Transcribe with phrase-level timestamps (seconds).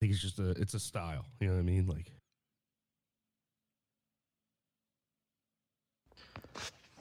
[0.00, 1.26] think it's just a it's a style.
[1.40, 1.86] You know what I mean?
[1.86, 2.12] Like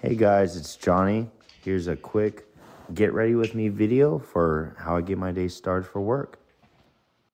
[0.02, 1.28] Hey guys, it's Johnny.
[1.64, 2.46] Here's a quick
[2.94, 6.40] get ready with me video for how I get my day started for work.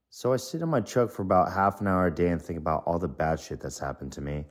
[0.09, 2.59] So I sit in my truck for about half an hour a day and think
[2.59, 4.45] about all the bad shit that's happened to me.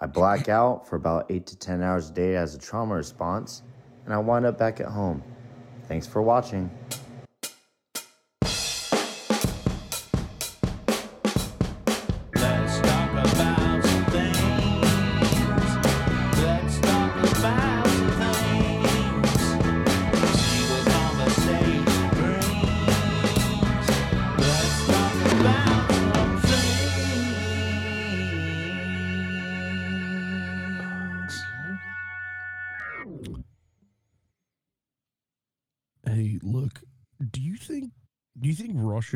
[0.00, 3.62] I black out for about 8 to 10 hours a day as a trauma response,
[4.04, 5.22] and I wind up back at home.
[5.88, 6.70] Thanks for watching.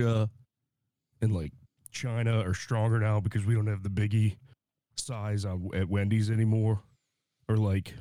[0.05, 0.31] Russia
[1.21, 1.53] and like
[1.91, 4.37] China are stronger now because we don't have the biggie
[4.97, 6.81] size on, at Wendy's anymore?
[7.49, 7.95] Or like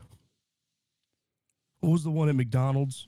[1.80, 3.08] what was the one at McDonald's?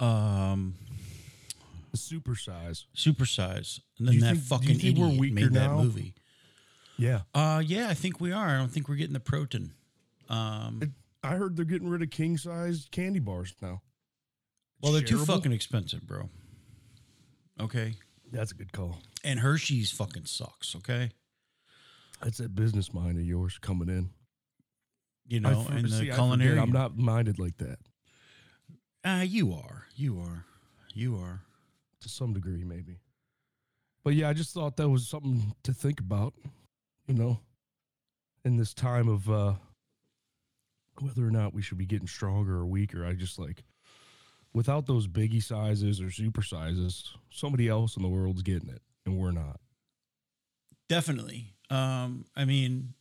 [0.00, 0.74] Um,
[1.92, 2.86] The super size.
[2.96, 5.52] supersize, and Do then you that think- do you fucking think we're idiot weaker made
[5.52, 5.82] that now?
[5.82, 6.14] movie.
[6.98, 7.22] Yeah.
[7.34, 8.48] Uh, yeah, I think we are.
[8.48, 9.72] I don't think we're getting the protein.
[10.28, 13.82] Um, I heard they're getting rid of king size candy bars now.
[14.80, 15.26] well, they're too Shareable?
[15.26, 16.28] fucking expensive, bro.
[17.60, 17.94] Okay,
[18.32, 18.98] That's a good call.
[19.24, 20.74] and Hershey's fucking sucks.
[20.76, 21.10] Okay,
[22.22, 24.10] That's that business mind of yours coming in.
[25.26, 26.58] you know, for- and the see, I forget, culinary.
[26.58, 27.78] I'm not minded like that
[29.04, 29.86] Ah, you are.
[29.96, 30.44] You are.
[30.94, 31.42] You are.
[32.00, 32.98] to some degree, maybe.
[34.04, 36.34] But yeah, I just thought that was something to think about,
[37.06, 37.38] you know,
[38.44, 39.54] in this time of uh
[41.00, 43.04] whether or not we should be getting stronger or weaker.
[43.06, 43.62] I just like
[44.54, 49.18] without those biggie sizes or super sizes, somebody else in the world's getting it and
[49.18, 49.60] we're not.
[50.88, 51.54] Definitely.
[51.70, 52.94] Um, I mean,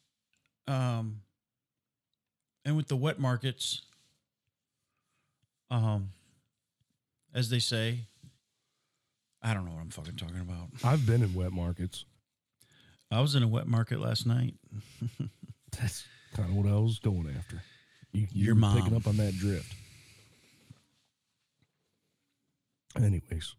[0.67, 1.21] um,
[2.63, 3.81] and with the wet markets,
[5.69, 6.11] um,
[7.33, 7.99] as they say,
[9.41, 10.69] I don't know what I'm fucking talking about.
[10.83, 12.05] I've been in wet markets.
[13.09, 14.53] I was in a wet market last night.
[15.79, 17.61] That's kind of what I was going after.
[18.13, 19.73] You, you Your were picking up on that drift.
[22.95, 23.55] Anyways,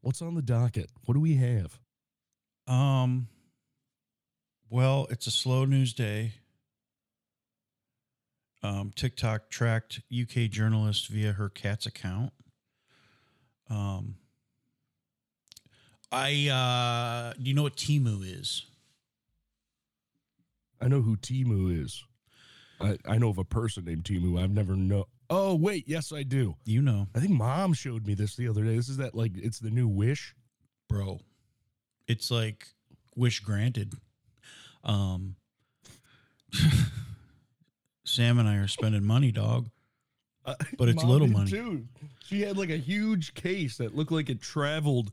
[0.00, 0.90] what's on the docket?
[1.04, 1.78] What do we have?
[2.66, 3.28] Um,
[4.70, 6.32] well, it's a slow news day.
[8.62, 12.32] Um, TikTok tracked UK journalist via her cat's account.
[13.68, 14.16] Um,
[16.10, 18.64] I uh, do you know what Temu is?
[20.80, 22.02] I know who Temu is.
[22.80, 24.42] I, I know of a person named Temu.
[24.42, 25.06] I've never know.
[25.30, 26.54] Oh wait, yes I do.
[26.64, 28.76] You know, I think mom showed me this the other day.
[28.76, 30.34] This is that like it's the new Wish.
[30.88, 31.20] bro.
[32.06, 32.68] It's like
[33.16, 33.94] wish granted.
[34.84, 35.36] Um,
[38.04, 39.68] Sam and I are spending money, dog.
[40.46, 41.50] Uh, But it's Mom little did money.
[41.50, 41.84] too.
[42.26, 45.10] She had like a huge case that looked like it traveled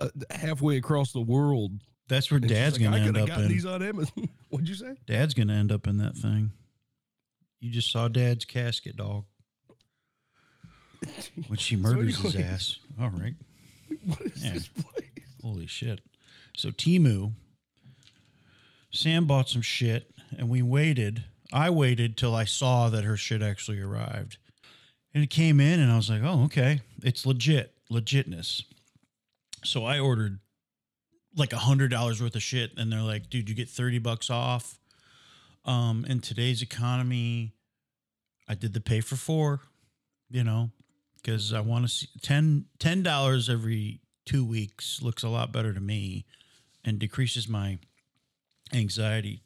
[0.00, 1.72] uh, halfway across the world.
[2.08, 3.50] That's where And she's Dad's like, gonna I end could have up gotten in.
[3.50, 4.30] these on Amazon.
[4.48, 4.94] What'd you say?
[5.06, 6.52] Dad's gonna end up in that thing.
[7.60, 9.26] You just saw Dad's casket, dog.
[11.48, 12.78] When she murders his ass.
[13.00, 13.34] All right.
[14.06, 14.52] What is Yeah.
[14.54, 15.04] this place?
[15.42, 16.00] Holy shit.
[16.56, 17.32] So Temu,
[18.90, 21.24] Sam bought some shit and we waited.
[21.52, 24.38] I waited till I saw that her shit actually arrived.
[25.14, 26.80] And it came in and I was like, oh, okay.
[27.02, 28.62] It's legit, legitness.
[29.64, 30.40] So I ordered
[31.36, 34.30] like a hundred dollars worth of shit and they're like, dude, you get 30 bucks
[34.30, 34.78] off.
[35.64, 37.52] Um, in today's economy,
[38.48, 39.60] I did the pay for four,
[40.30, 40.70] you know,
[41.22, 42.66] because I want to see 10
[43.02, 46.24] dollars every two weeks looks a lot better to me
[46.84, 47.78] and decreases my
[48.72, 49.42] anxiety.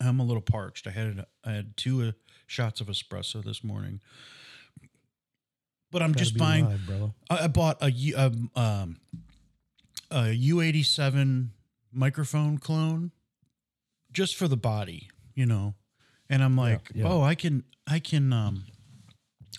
[0.00, 0.86] I'm a little parched.
[0.86, 2.12] I had I had two uh,
[2.46, 4.00] shots of espresso this morning,
[5.90, 6.64] but I'm Gotta just buying.
[6.66, 7.10] alive.
[7.28, 8.96] I, I bought a U- um, um
[10.10, 11.48] a U87
[11.92, 13.12] microphone clone
[14.12, 15.74] just for the body, you know.
[16.28, 17.06] And I'm like, yeah.
[17.06, 18.32] oh, I can, I can.
[18.32, 18.64] um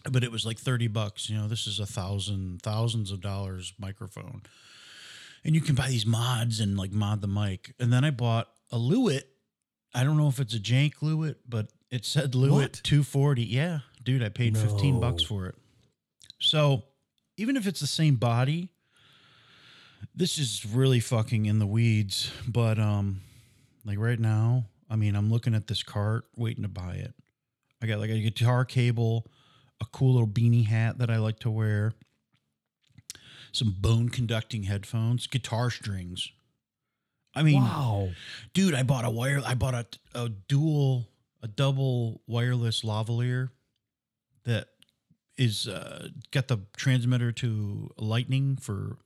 [0.09, 1.29] But it was like thirty bucks.
[1.29, 4.41] You know, this is a thousand, thousands of dollars microphone,
[5.43, 7.73] and you can buy these mods and like mod the mic.
[7.79, 9.23] And then I bought a Lewitt.
[9.93, 12.81] I don't know if it's a jank Lewitt, but it said Lewitt What?
[12.83, 13.43] 240.
[13.43, 15.55] Yeah, dude, I paid 15 bucks for it.
[16.39, 16.83] So
[17.37, 18.69] even if it's the same body,
[20.15, 22.31] this is really fucking in the weeds.
[22.47, 23.21] But um,
[23.85, 27.13] like right now, I mean, I'm looking at this cart, waiting to buy it.
[27.81, 29.25] I got like a guitar cable,
[29.81, 31.93] a cool little beanie hat that I like to wear,
[33.51, 36.31] some bone conducting headphones, guitar strings.
[37.33, 38.09] I mean, wow.
[38.53, 39.41] dude, I bought a wire.
[39.45, 41.07] I bought a, a dual,
[41.41, 43.49] a double wireless lavalier
[44.45, 44.67] that
[45.37, 48.97] is uh, got the transmitter to Lightning for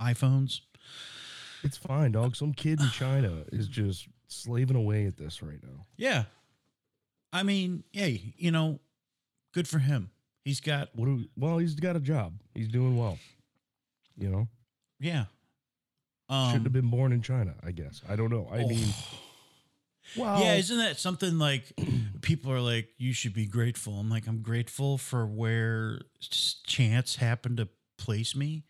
[0.00, 0.60] iPhones.
[1.62, 2.34] It's fine, dog.
[2.34, 5.86] Some kid in China is just slaving away at this right now.
[5.96, 6.24] Yeah,
[7.32, 8.80] I mean, hey, you know,
[9.52, 10.10] good for him.
[10.44, 12.34] He's got What do we, well, he's got a job.
[12.54, 13.18] He's doing well.
[14.16, 14.48] You know,
[15.00, 15.24] yeah.
[16.28, 17.54] Um, shouldn't have been born in China.
[17.64, 18.00] I guess.
[18.08, 18.48] I don't know.
[18.50, 18.68] I oh.
[18.68, 18.88] mean,
[20.16, 21.72] well, yeah, isn't that something like
[22.22, 23.94] people are like, you should be grateful?
[23.94, 26.00] I'm like, I'm grateful for where
[26.64, 27.68] chance happened to
[27.98, 28.64] place me.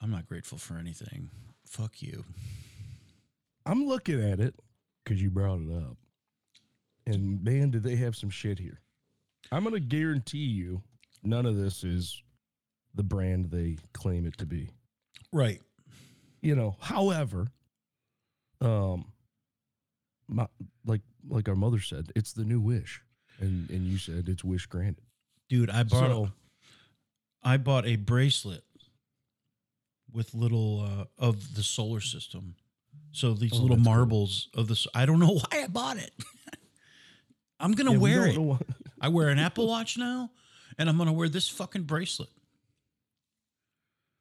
[0.00, 1.30] I'm not grateful for anything.
[1.66, 2.24] Fuck you.
[3.66, 4.54] I'm looking at it
[5.02, 5.96] because you brought it up,
[7.06, 8.80] and man, did they have some shit here.
[9.52, 10.82] I'm gonna guarantee you,
[11.22, 12.22] none of this is
[12.94, 14.70] the brand they claim it to be.
[15.32, 15.60] Right.
[16.42, 17.48] you know however
[18.60, 19.06] um
[20.28, 20.46] my,
[20.86, 23.02] like like our mother said it's the new wish
[23.40, 25.02] and and you said it's wish granted
[25.48, 26.28] Dude, I bought so
[27.42, 28.62] I bought a bracelet
[30.12, 32.54] with little uh, of the solar system.
[33.12, 33.94] So these Oh, little that's cool.
[33.94, 36.12] marbles of this I don't know why I bought it.
[37.64, 38.38] I'm going to yeah, wear it.
[38.38, 38.62] what-
[39.00, 40.30] I wear an Apple Watch now
[40.78, 42.28] and I'm going to wear this fucking bracelet.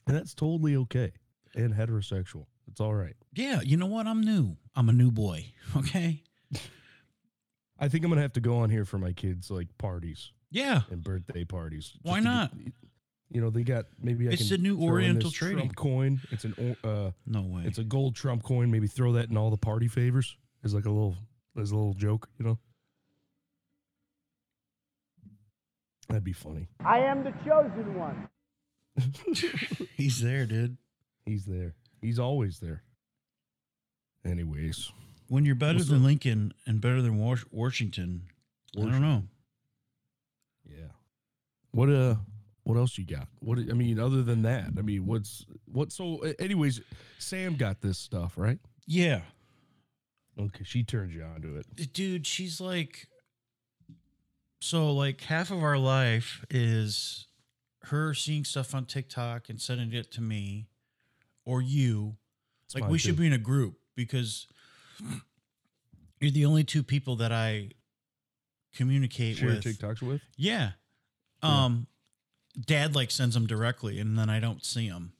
[0.07, 1.11] and that's totally okay
[1.55, 4.07] and heterosexual it's all right Yeah, you know what?
[4.07, 4.57] I'm new.
[4.75, 5.45] I'm a new boy.
[5.77, 6.21] Okay.
[7.79, 10.81] i think i'm gonna have to go on here for my kids like parties Yeah.
[10.91, 12.51] and birthday parties Why to get- not?
[13.29, 15.57] you know they got maybe i It's can the new Oriental trading.
[15.57, 17.63] Trump coin it's an uh No way.
[17.65, 20.85] it's a gold trump coin maybe throw that in all the party favors as like
[20.85, 21.15] a little
[21.59, 22.59] as a little joke you know
[26.09, 28.27] that'd be funny I am the chosen one.
[29.97, 30.77] He's there, dude.
[31.25, 31.73] He's there.
[32.01, 32.83] He's always there.
[34.25, 34.91] Anyways,
[35.27, 36.05] When you're better What's than up?
[36.05, 38.23] Lincoln and better than Wash- Washington,
[38.77, 39.23] I don't know.
[40.69, 40.87] yeah.
[41.71, 42.15] What uh
[42.63, 43.27] what else you got?
[43.39, 46.81] What I mean other than that, I mean what's what so uh, anyways,
[47.17, 48.59] Sam got this stuff, right?
[48.85, 49.21] Yeah.
[50.39, 51.93] Okay, she turned you on to it.
[51.93, 53.07] dude she's like
[54.63, 57.27] so like half of our life is
[57.83, 60.67] her seeing stuff on tiktok and sending it to me
[61.45, 62.15] or you.
[62.65, 64.47] It's like we should be in a group because
[66.21, 67.71] you're the only two people that i
[68.73, 69.63] communicate share with.
[69.63, 70.21] TikToks with.
[70.37, 70.71] yeah.
[71.43, 71.65] Yeah.
[71.65, 71.87] um
[72.65, 75.11] dad like sends them directly and then i don't see them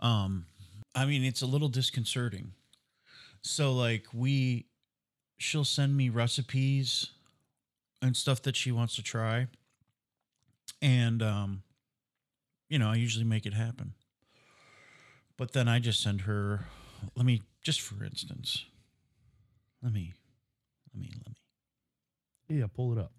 [0.00, 0.46] um
[0.94, 2.52] i mean it's a little disconcerting.
[3.42, 4.68] So like we
[5.36, 7.10] she'll send me recipes
[8.02, 9.46] and stuff that she wants to try
[10.82, 11.62] and um
[12.68, 13.94] you know i usually make it happen
[15.36, 16.66] but then i just send her
[17.14, 18.64] let me just for instance
[19.82, 20.12] let me
[20.94, 21.28] let me let
[22.50, 23.12] me Yeah, pull it up.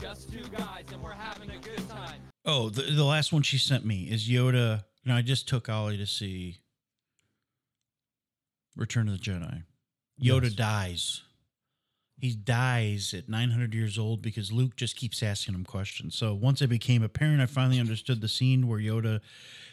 [0.00, 2.20] Just two guys and we're having a good time.
[2.44, 4.84] Oh, the, the last one she sent me is Yoda.
[5.02, 6.58] You know, I just took Ollie to see
[8.76, 9.62] Return of the Jedi.
[10.20, 10.52] Yoda Yes.
[10.52, 11.22] dies.
[12.24, 16.16] He dies at 900 years old because Luke just keeps asking him questions.
[16.16, 19.20] So once it became apparent, I finally understood the scene where Yoda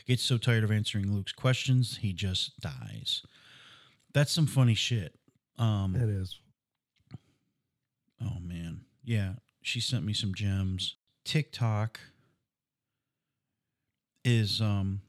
[0.05, 3.23] gets so tired of answering Luke's questions, he just dies.
[4.13, 5.15] That's some funny shit.
[5.57, 6.39] Um, It is.
[8.21, 8.81] Oh man.
[9.01, 9.35] Yeah.
[9.61, 10.97] She sent me some gems.
[11.23, 12.01] TikTok
[14.25, 14.99] is um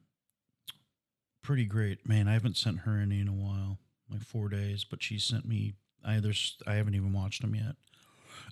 [1.42, 2.06] pretty great.
[2.06, 3.80] Man, I haven't sent her any in a while.
[4.08, 7.76] Like four days, but she sent me I there's I haven't even watched them yet.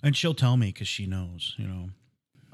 [0.03, 1.89] And she'll tell me because she knows, you know.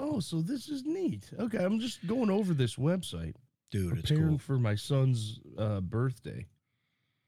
[0.00, 1.30] Oh, so this is neat.
[1.38, 3.34] Okay, I'm just going over this website.
[3.70, 4.38] Dude, it's preparing cool.
[4.38, 6.46] for my son's uh, birthday,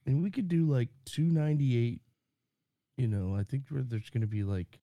[0.07, 2.01] and we could do like two ninety eight.
[2.97, 4.79] You know, I think there's going to be like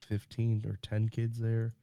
[0.00, 1.74] fifteen or ten kids there.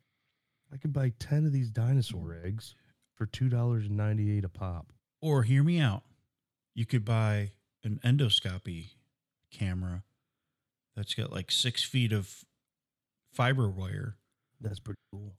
[0.73, 2.75] I could buy ten of these dinosaur eggs
[3.15, 4.87] for two dollars and ninety eight a pop.
[5.21, 6.03] Or hear me out.
[6.73, 7.51] You could buy
[7.83, 8.91] an endoscopy
[9.51, 10.03] camera
[10.97, 12.43] that's got like six feet of
[13.31, 14.17] fiber wire
[14.59, 15.35] That's pretty cool.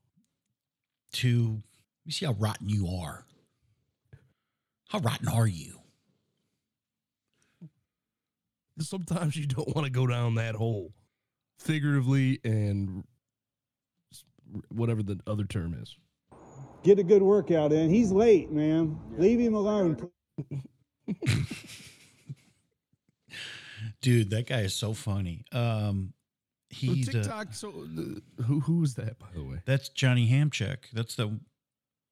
[1.14, 1.62] to
[2.06, 3.26] you see how rotten you are.
[4.88, 5.80] How rotten are you?
[8.78, 10.92] Sometimes you don't want to go down that hole,
[11.58, 13.02] figuratively and
[14.68, 15.96] whatever the other term is.
[16.84, 17.90] Get a good workout in.
[17.90, 18.96] He's late, man.
[19.18, 20.08] Leave him alone.
[24.00, 25.44] Dude, that guy is so funny.
[25.52, 26.12] Um
[26.72, 27.54] So he's uh, TikTok.
[27.54, 29.58] so uh, who who was that by the way?
[29.64, 30.78] that's Johnny Hamchek.
[30.92, 31.38] That's the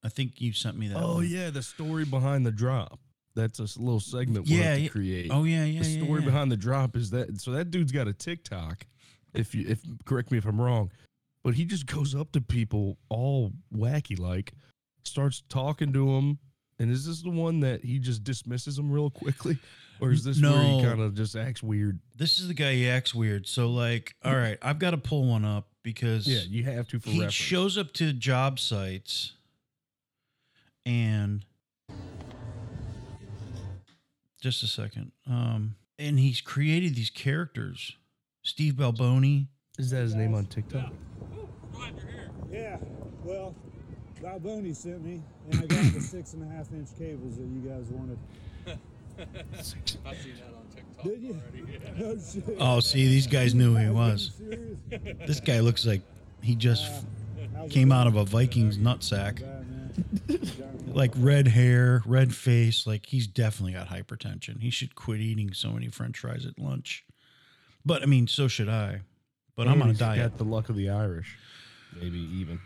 [0.05, 0.97] I think you sent me that.
[1.03, 1.29] Oh one.
[1.29, 3.01] yeah, the story behind the drop.
[3.35, 4.89] That's a little segment we'll Yeah, have to yeah.
[4.89, 5.31] create.
[5.31, 5.83] Oh yeah, yeah.
[5.83, 6.27] the yeah, story yeah.
[6.27, 8.87] behind the drop is that so that dude's got a TikTok.
[9.35, 10.91] If you if correct me if I'm wrong,
[11.45, 14.55] but he just goes up to people all wacky like,
[15.05, 16.39] starts talking to them.
[16.79, 19.59] And is this the one that he just dismisses them real quickly,
[20.01, 21.99] or is this where he kind of just acts weird?
[22.17, 23.47] This is the guy he acts weird.
[23.47, 27.01] So like, all right, I've got to pull one up because Yeah, you have to
[27.01, 27.35] for he reference.
[27.35, 29.33] shows up to job sites
[30.85, 31.45] and
[34.41, 35.13] just a second.
[35.27, 37.97] Um, and he's created these characters.
[38.43, 39.47] Steve Balboni.
[39.79, 40.93] is that his name on TikTok?
[42.53, 42.77] Yeah,
[43.25, 43.55] well,
[44.27, 47.61] Balboni sent me, and I got the six and a half inch cables that you
[47.61, 48.19] guys wanted.
[49.55, 51.41] I've seen that on TikTok Did you?
[51.97, 52.57] No shit.
[52.61, 54.33] Oh, see, these guys knew who he was.
[54.37, 54.79] Serious?
[55.27, 56.03] This guy looks like
[56.43, 56.91] he just
[57.55, 59.41] How's it came out of a Vikings nutsack.
[59.41, 60.51] Bad, man.
[60.89, 62.85] Like red hair, red face.
[62.85, 64.61] Like he's definitely got hypertension.
[64.61, 67.05] He should quit eating so many French fries at lunch.
[67.85, 69.03] But I mean, so should I.
[69.55, 70.33] But I'm on a he's diet.
[70.33, 71.39] Got the luck of the Irish,
[71.95, 72.61] maybe even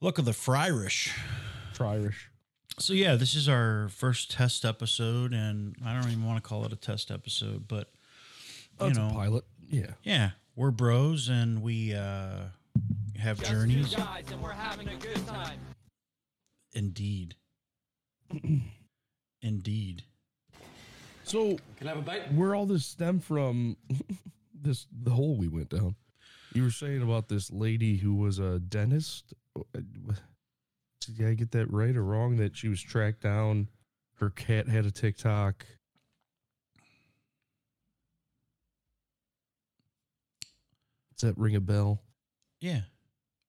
[0.00, 1.10] Look of the Fryrish.
[1.80, 2.30] Irish.
[2.78, 6.64] So yeah, this is our first test episode, and I don't even want to call
[6.64, 7.90] it a test episode, but
[8.78, 9.44] Oh, you it's know, a pilot.
[9.70, 9.92] Yeah.
[10.02, 12.44] yeah, we're bros, and we uh,
[13.18, 13.90] have Just journeys.
[13.92, 15.58] two guys and we're having a good time.
[16.74, 17.34] Indeed,
[19.42, 20.02] indeed.
[21.24, 22.32] So Can I have a bite?
[22.32, 23.76] where all this stem from
[24.54, 25.94] this the hole we went down
[26.54, 29.34] you were saying about this lady who was a dentist
[31.00, 33.68] did i get that right or wrong that she was tracked down
[34.14, 35.64] her cat had a tiktok
[41.18, 42.02] does that ring a bell
[42.60, 42.80] Yeah,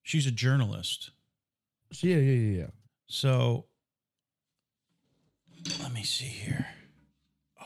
[0.04, 1.12] she's a journalist.
[2.02, 2.68] yeah yeah yeah yeah
[3.08, 3.66] So
[5.82, 6.68] let me see here.
[7.60, 7.66] Oh,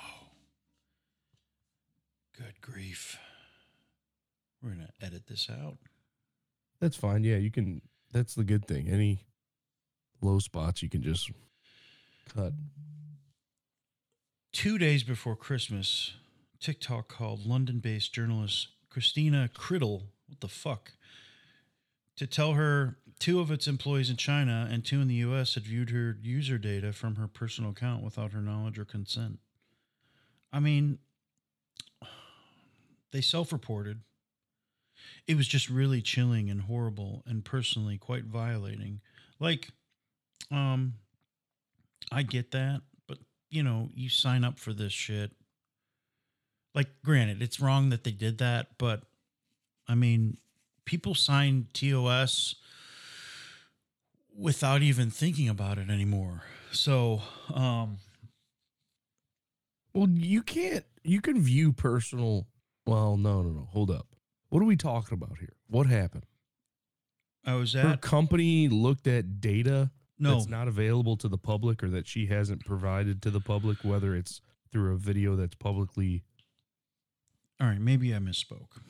[2.38, 3.18] good grief.
[4.62, 5.78] We're going to edit this out.
[6.80, 9.26] that's fine yeah you can that's the good thing any
[10.22, 11.32] low spots you can just
[12.34, 12.54] cut
[14.54, 16.14] Two days before Christmas,
[16.60, 20.92] TikTok called London based journalist Christina Criddle, what the fuck,
[22.18, 25.64] to tell her two of its employees in China and two in the US had
[25.64, 29.40] viewed her user data from her personal account without her knowledge or consent.
[30.52, 31.00] I mean,
[33.12, 34.02] they self reported.
[35.28, 39.02] It was just really chilling and horrible and personally quite violating.
[39.40, 39.70] Like,
[40.52, 40.96] um,
[42.12, 43.18] I get that, but
[43.50, 45.32] you know, you sign up for this shit.
[46.74, 49.04] Like, granted, it's wrong that they did that, but
[49.88, 50.38] I mean,
[50.86, 52.56] people sign TOS
[54.38, 56.44] without even thinking about it anymore.
[56.72, 57.22] So,
[57.54, 57.98] um,
[59.94, 60.86] Well, you can't.
[61.04, 62.48] You can view personal.
[62.86, 63.68] Well, no, no, no.
[63.72, 64.08] Hold up.
[64.52, 65.54] What are we talking about here?
[65.70, 66.26] What happened?
[67.46, 71.82] I was at Her company looked at data no, that's not available to the public,
[71.82, 74.42] or that she hasn't provided to the public, whether it's
[74.72, 76.24] through a video that's publicly.
[77.60, 78.82] All right, maybe I misspoke.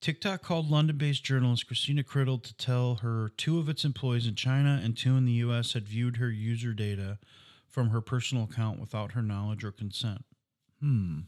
[0.00, 4.34] TikTok called London based journalist Christina Criddle to tell her two of its employees in
[4.34, 7.18] China and two in the US had viewed her user data
[7.68, 10.24] from her personal account without her knowledge or consent.
[10.80, 11.20] Hmm.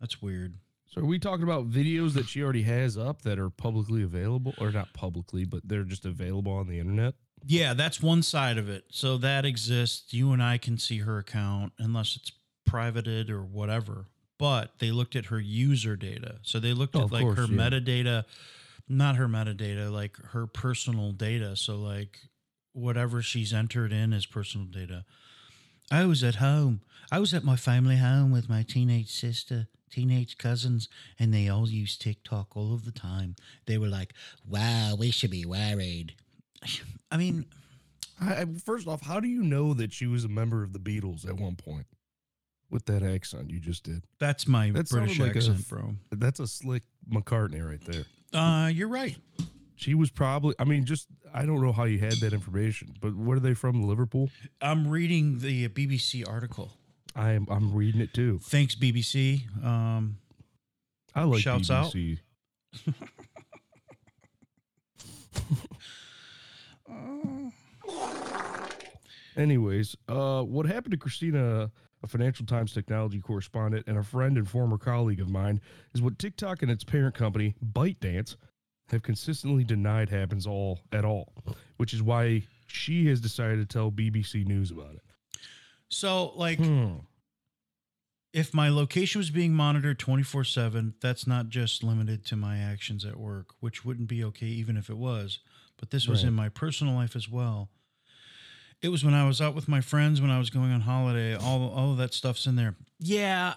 [0.00, 0.54] That's weird.
[0.88, 4.54] So, are we talking about videos that she already has up that are publicly available,
[4.58, 7.14] or not publicly, but they're just available on the internet?
[7.44, 8.84] Yeah, that's one side of it.
[8.90, 10.12] So that exists.
[10.12, 12.32] You and I can see her account unless it's
[12.64, 14.06] privated or whatever.
[14.38, 16.36] But they looked at her user data.
[16.42, 17.56] So they looked Oh, at like course, her yeah.
[17.70, 18.24] metadata,
[18.88, 21.56] not her metadata, like her personal data.
[21.56, 22.18] So like
[22.72, 25.04] whatever she's entered in as personal data.
[25.90, 26.80] I was at home.
[27.10, 30.88] I was at my family home with my teenage sister, teenage cousins,
[31.18, 33.36] and they all use TikTok all of the time.
[33.66, 34.12] They were like,
[34.48, 36.14] wow, we should be worried.
[37.10, 37.46] I mean,
[38.20, 41.28] I, first off, how do you know that she was a member of the Beatles
[41.28, 41.86] at one point
[42.70, 44.02] with that accent you just did?
[44.18, 45.94] That's my That British like accent, f- bro.
[46.10, 48.04] That's a slick McCartney right there.
[48.32, 49.16] Uh, you're right.
[49.76, 53.14] She was probably, I mean, just, I don't know how you had that information, but
[53.14, 53.82] where are they from?
[53.82, 54.30] Liverpool?
[54.60, 56.72] I'm reading the BBC article.
[57.14, 58.40] I am, I'm reading it too.
[58.42, 59.42] Thanks, BBC.
[59.64, 60.16] Um,
[61.14, 61.92] I like Shouts out.
[61.92, 62.18] BBC.
[69.36, 71.70] Anyways, uh, what happened to Christina,
[72.02, 75.60] a Financial Times technology correspondent and a friend and former colleague of mine,
[75.94, 78.36] is what TikTok and its parent company, ByteDance,
[78.90, 81.32] have consistently denied happens all at all,
[81.76, 85.02] which is why she has decided to tell BBC News about it.
[85.88, 86.96] So, like, Hmm.
[88.32, 93.04] if my location was being monitored 24 7, that's not just limited to my actions
[93.04, 95.38] at work, which wouldn't be okay even if it was.
[95.78, 96.28] But this was Right.
[96.28, 97.70] in my personal life as well.
[98.82, 101.34] It was when I was out with my friends, when I was going on holiday,
[101.34, 102.76] all, all of that stuff's in there.
[102.98, 103.54] Yeah.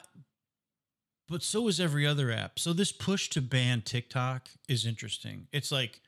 [1.29, 2.57] But so is every other app.
[2.59, 5.48] So this push to ban TikTok is interesting.
[5.51, 6.01] It's like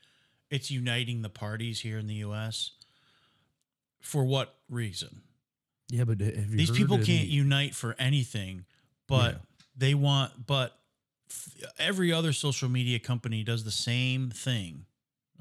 [0.49, 2.71] it's uniting the parties here in the US.
[4.01, 5.21] For what reason?
[5.89, 8.65] Yeah, but these people any- can't unite for anything
[9.07, 9.39] but Yeah.
[9.75, 10.79] they want but
[11.29, 14.85] f- every other social media company does the same thing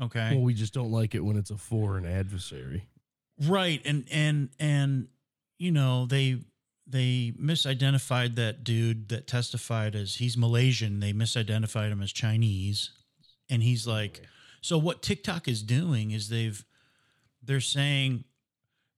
[0.00, 2.88] okay Well, we just don't like it when it's a foreign adversary.
[3.42, 5.06] right and and and
[5.58, 6.40] you know they
[6.90, 11.00] they misidentified that dude that testified as he's malaysian.
[11.00, 12.90] They misidentified him as chinese.
[13.48, 14.22] And he's like
[14.60, 16.64] so what tiktok is doing is they've
[17.42, 18.24] they're saying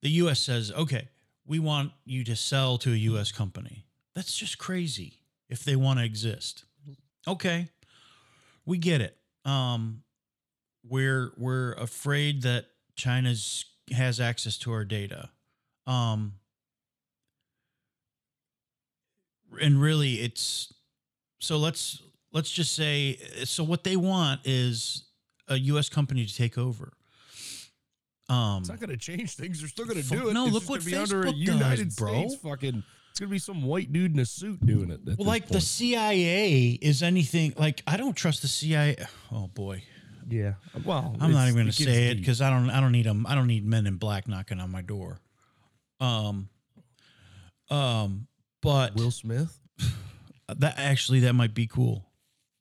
[0.01, 1.09] the us says okay
[1.47, 3.85] we want you to sell to a us company.
[4.15, 5.19] That's just crazy
[5.49, 6.65] if they want to exist.
[7.29, 7.69] Okay
[8.65, 9.17] we get it.
[9.45, 10.03] Um
[10.89, 15.31] we're we're afraid that china's has access to our data.
[15.87, 16.35] Um
[19.61, 20.73] and really it's
[21.39, 25.05] so let's let's just say so what they want is
[25.49, 26.93] a US company to take over
[28.29, 29.61] um It's not going to change things.
[29.61, 30.33] They're still going to do it.
[30.33, 32.13] no, It's look what gonna be under a Facebook does, United bro.
[32.29, 32.83] States fucking.
[33.11, 35.01] It's going to be some white dude in a suit doing it.
[35.05, 35.61] well like the.
[35.61, 38.97] CIA is anything like I don't trust the CIA
[39.31, 39.83] oh boy
[40.29, 40.55] yeah.
[40.85, 42.71] Well, I'm not even going to say it because I don't.
[42.71, 43.27] I don't need them.
[43.29, 45.21] I don't need men in black knocking on my door.
[46.01, 46.49] Um.
[47.71, 48.29] Um.
[48.63, 49.59] But Will Smith.
[50.57, 52.07] that actually that might be cool.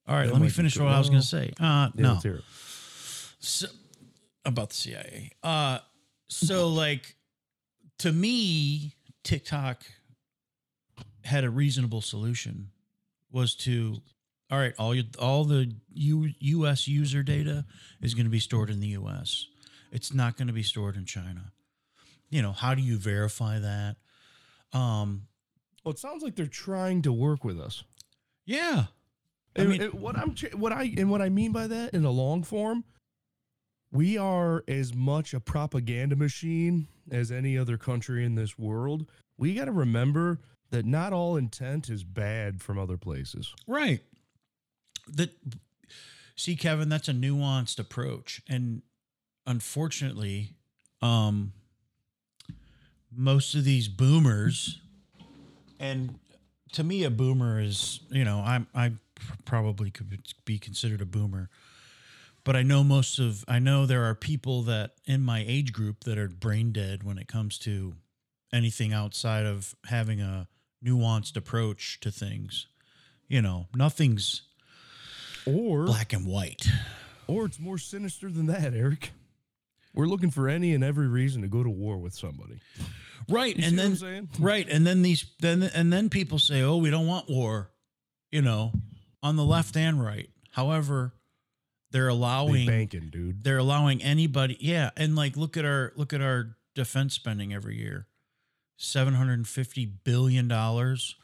[0.08, 0.86] All right, That let me might be finish cool.
[0.88, 1.54] what I was going to say.
[1.60, 2.44] Uh, Yeah, no, let's hear it.
[3.40, 3.68] so,
[4.44, 5.32] about the CIA.
[5.44, 5.80] Uh,
[6.28, 7.16] so like
[8.00, 9.84] to me, TikTok
[11.24, 12.70] had a reasonable solution
[13.32, 13.98] was to
[14.50, 17.66] all right, all your all the U, US user data
[18.02, 19.48] is going to be stored in the US.
[19.92, 21.52] It's not going to be stored in China.
[22.30, 23.96] You know, how do you verify that?
[24.74, 25.28] Um,
[25.84, 27.84] Well, it sounds like they're trying to work with us.
[28.46, 28.86] yeah.
[29.58, 32.10] I mean- and what I'm what I and what I mean by that in a
[32.12, 32.86] long form,
[33.92, 39.08] we are as much a propaganda machine as any other country in this world.
[39.38, 40.40] We got to remember
[40.70, 43.54] that not all intent is bad from other places.
[43.68, 44.00] Right.
[45.10, 45.32] That
[46.38, 48.42] see, Kevin, that's a nuanced approach.
[48.48, 48.84] And
[49.46, 50.56] unfortunately,
[51.02, 51.52] um
[53.12, 54.80] most of these boomers
[55.82, 56.20] and
[56.74, 58.94] to me a boomer is, you know, I'm I
[59.46, 61.50] probably could be considered a boomer.
[62.44, 66.06] But I know most of I know there are people that in my age group
[66.06, 67.94] that are brain dead when it comes to
[68.54, 70.48] anything outside of having a
[70.84, 72.68] nuanced approach to things.
[73.28, 74.42] You know, nothing's
[75.46, 76.68] Or black and white.
[77.28, 79.12] or it's more sinister than that, Eric.
[79.94, 82.60] We're looking for any and every reason to go to war with somebody.
[83.30, 83.56] Right.
[83.58, 84.30] You and then what I'm saying?
[84.40, 87.72] right, and then these then and then people say, "Oh, we don't want war."
[88.32, 88.72] You know,
[89.22, 90.30] on the left and right.
[90.52, 91.14] However,
[91.92, 93.44] they're They allowing banking, dude.
[93.44, 97.78] they're allowing anybody yeah and like look at our look at our defense spending every
[97.78, 98.08] year
[98.78, 101.16] 750 billion dollars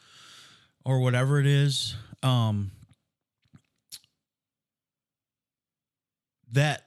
[0.83, 2.71] or whatever it is um
[6.51, 6.83] that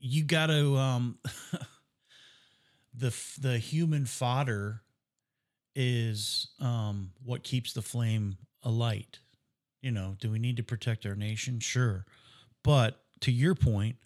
[0.00, 1.18] you got to um
[2.98, 4.82] the the human fodder
[5.74, 9.20] is um what keeps the flame alight
[9.80, 12.04] you know do we need to protect our nation sure
[12.64, 13.96] but to your point,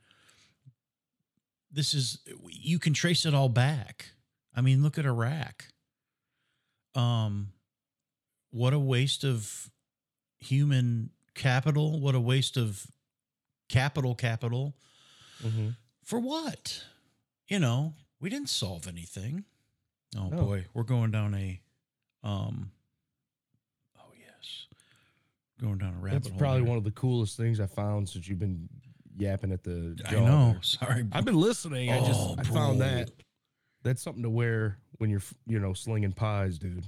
[1.71, 4.13] this is you can trace it all back.
[4.55, 5.67] I mean, look at Iraq.
[6.95, 7.49] Um,
[8.51, 9.71] what a waste of
[10.39, 11.99] human capital.
[12.01, 12.87] What a waste of
[13.69, 14.75] capital capital.
[15.43, 15.69] Mm-hmm.
[16.05, 16.85] For what?
[17.49, 19.45] You know, we didn't solve anything.
[20.17, 20.43] Oh No.
[20.45, 21.61] boy, we're going down a
[22.25, 22.71] um
[23.99, 24.67] oh yes.
[25.61, 26.39] Going down a rabbit That's hole.
[26.39, 26.69] probably here.
[26.69, 28.69] one of the coolest things I found since you've been
[29.19, 29.99] yapping at the.
[30.07, 30.53] I know.
[30.53, 30.59] there.
[30.63, 31.05] Sorry.
[31.13, 31.91] I've been listening.
[31.93, 33.11] I just Oh, I found that
[33.83, 36.85] that's something to wear when you're you know slinging pies, dude.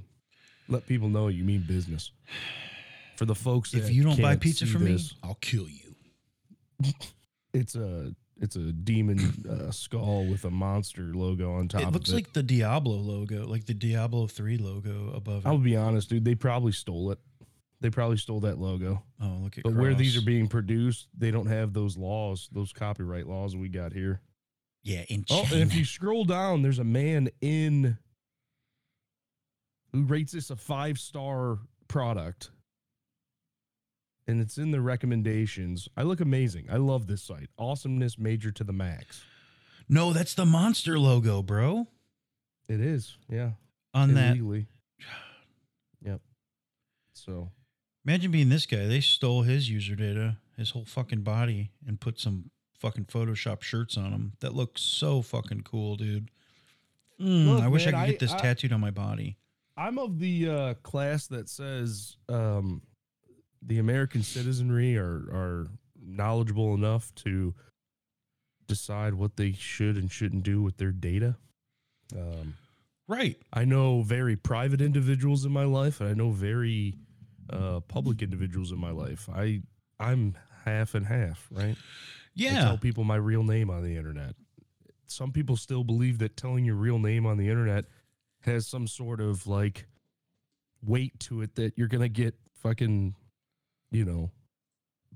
[0.69, 2.11] Let people know you mean business.
[3.17, 5.95] For the folks, if you don't buy pizza from me, I'll kill you.
[7.53, 11.83] it's a it's a demon uh, skull with a monster logo on top.
[11.83, 12.15] It looks it.
[12.15, 15.49] like the Diablo logo, like the Diablo 3 logo above it.
[15.49, 16.25] I would be honest, dude.
[16.25, 17.19] They probably stole it.
[17.81, 19.03] They probably stole that logo.
[19.21, 22.73] oh, look at But where these are being produced, they don't have those laws, those
[22.73, 24.21] copyright laws we got here.
[24.83, 27.99] Yeah, in Oh, and if you scroll down, there's a man in
[29.93, 32.51] who rates this a five star product.
[34.27, 35.89] And it's in the recommendations.
[35.97, 36.67] I look amazing.
[36.71, 37.51] I love this site.
[37.59, 39.23] Awesomeness major to the max.
[39.89, 41.87] no, that's the monster logo, bro.
[42.69, 43.17] It is.
[43.29, 43.51] Yeah.
[43.93, 44.67] On that, illegally.
[46.05, 46.21] Yep.
[47.15, 47.51] So
[48.07, 48.87] imagine being this guy.
[48.87, 53.97] They stole his user data, his whole fucking body, and put some fucking Photoshop shirts
[53.97, 54.33] on him.
[54.41, 56.31] That looks so fucking cool, dude.
[57.21, 59.37] Mm, Look, I wish I could get this I- tattooed on my body.
[59.77, 62.83] I'm of the uh, class that says um,
[63.67, 65.67] the American citizenry are are
[66.01, 67.55] knowledgeable enough to
[68.67, 71.37] decide what they should and shouldn't do with their data.
[72.17, 72.55] Um,
[73.07, 73.37] Right.
[73.53, 76.95] I know very private individuals in my life, and I know very
[77.51, 79.29] uh, public individuals in my life.
[79.29, 79.61] I
[80.01, 81.77] I'm half and half, right?
[81.77, 81.79] I
[82.35, 82.65] Yeah.
[82.65, 84.37] tell people my real name on the internet.
[85.07, 87.85] Some people still believe that telling your real name on the internet
[88.41, 89.87] has some sort of like
[90.83, 93.15] weight to it that you're gonna get fucking,
[93.95, 94.31] you know,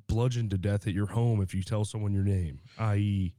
[0.06, 3.34] bludgeoned to death at your home if you tell someone your name, i.e.,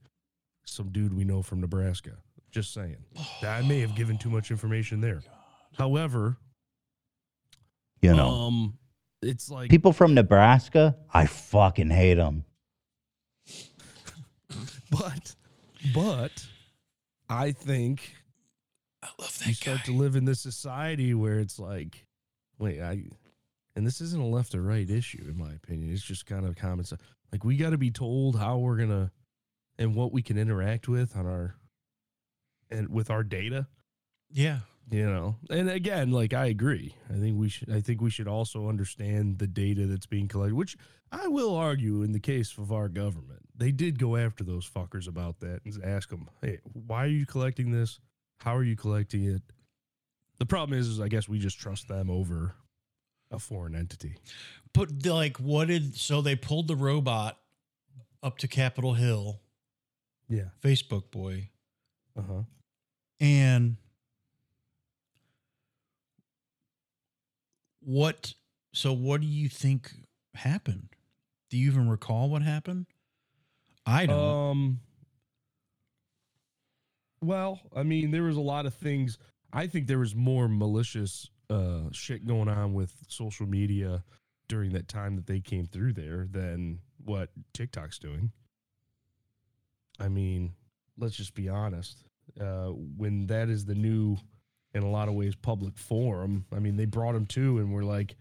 [0.65, 2.11] some dude we know from Nebraska.
[2.51, 2.97] Just saying.
[3.41, 5.21] I may have given too much information there.
[5.77, 6.37] However,
[8.01, 8.77] You know, um,
[9.21, 12.43] it's like people from Nebraska, I fucking hate them.
[14.91, 15.35] but
[15.93, 16.31] but
[17.29, 18.15] I think
[19.03, 22.05] I love you start to live in this society where it's like,
[22.57, 23.03] wait, I,
[23.79, 25.93] and this isn't a left or right issue in my opinion.
[25.93, 27.01] It's just kind of common sense.
[27.31, 29.09] Like we got to be told how we're gonna
[29.77, 31.55] and what we can interact with on our
[32.69, 33.67] and with our data.
[34.29, 34.59] Yeah.
[34.91, 36.95] You know, and again, like I agree.
[37.09, 37.71] I think we should.
[37.71, 40.75] I think we should also understand the data that's being collected, which
[41.11, 45.07] I will argue in the case of our government, they did go after those fuckers
[45.07, 47.99] about that and ask them, "Hey, why are you collecting this?
[48.39, 49.43] How are you collecting it?"
[50.39, 52.55] The problem is, is I guess we just trust them over
[53.31, 54.15] a foreign entity.
[54.73, 57.37] But like, what did so they pulled the robot
[58.23, 59.39] up to Capitol Hill,
[60.27, 60.49] Yeah.
[60.61, 61.49] Facebook boy,
[62.17, 62.41] Uh huh.
[63.19, 63.77] and
[67.81, 68.33] what?
[68.73, 69.91] So what do you think
[70.35, 70.89] happened?
[71.49, 72.85] Do you even recall what happened?
[73.85, 74.19] I don't.
[74.51, 74.79] Um.
[77.21, 79.17] Well, I mean, there was a lot of things.
[79.51, 84.03] I think there was more malicious uh, shit going on with social media
[84.47, 88.31] during that time that they came through there than what TikTok's doing.
[89.99, 90.53] I mean,
[90.97, 92.03] let's just be honest.
[92.39, 94.17] Uh, when that is the new,
[94.73, 97.83] in a lot of ways, public forum, I mean, they brought him to and we're
[97.83, 98.15] like,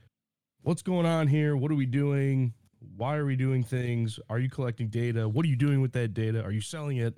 [0.62, 1.56] what's going on here?
[1.56, 2.54] What are we doing?
[2.96, 4.18] Why are we doing things?
[4.28, 5.28] Are you collecting data?
[5.28, 6.42] What are you doing with that data?
[6.42, 7.14] Are you selling it?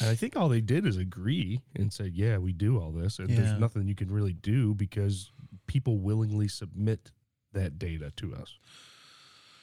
[0.00, 3.18] And I think all they did is agree and said, yeah, we do all this.
[3.18, 3.36] And Yeah.
[3.36, 5.30] there's nothing you can really do because
[5.66, 7.12] people willingly submit
[7.52, 8.58] that data to us.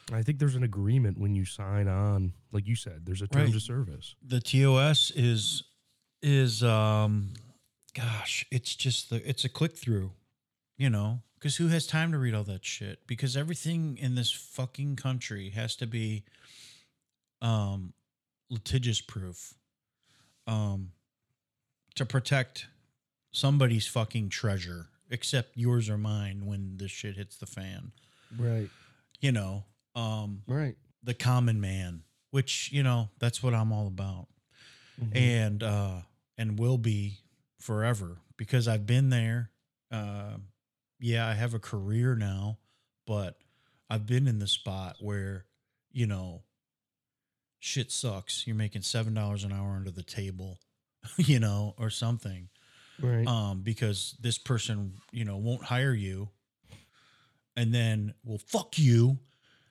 [0.07, 3.27] And I think there's an agreement when you sign on, like you said, there's a
[3.27, 3.55] terms Right.
[3.55, 4.15] of service.
[4.21, 5.63] the TOS is
[6.23, 7.33] is um
[7.93, 10.13] gosh, it's just the it's a click through,
[10.77, 13.05] you know, cuz who has time to read all that shit?
[13.07, 16.23] Because everything in this fucking country has to be
[17.41, 17.93] um
[18.49, 19.55] litigious proof
[20.51, 20.91] um
[21.95, 22.67] to protect
[23.31, 27.91] somebody's fucking treasure except yours or mine when this shit hits the fan.
[28.37, 28.69] Right.
[29.19, 29.63] You know,
[29.95, 30.75] um Right.
[31.03, 34.27] the common man, which, you know, that's what I'm all about
[35.13, 36.01] and uh
[36.37, 37.19] and will be
[37.59, 39.51] forever because I've been there.
[39.91, 40.37] Uh,
[40.99, 42.57] yeah, I have a career now,
[43.07, 43.37] but
[43.89, 45.45] I've been in the spot where
[45.91, 46.43] you know
[47.61, 48.45] shit sucks.
[48.45, 50.59] You're making seven dollars an hour under the table,
[51.17, 52.49] you know, or something,
[52.99, 53.25] Right.
[53.25, 56.27] um, because this person you know won't hire you,
[57.55, 59.19] and then will fuck you.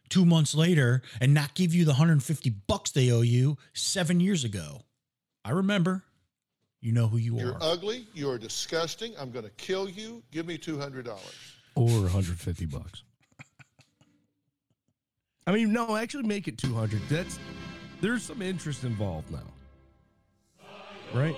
[0.08, 4.42] Two months later, and not give you the 150 bucks they owe you seven years
[4.42, 4.82] ago.
[5.44, 6.02] I remember.
[6.80, 7.40] You know who you are.
[7.42, 7.58] You're are.
[7.62, 8.06] ugly.
[8.14, 9.12] You're disgusting.
[9.20, 10.22] I'm going to kill you.
[10.32, 11.06] Give me $200.
[11.76, 13.04] or 150 bucks.
[15.46, 17.00] I mean, no, actually make it 200.
[17.08, 17.38] That's
[18.00, 19.38] there's some interest involved now.
[21.12, 21.36] Right?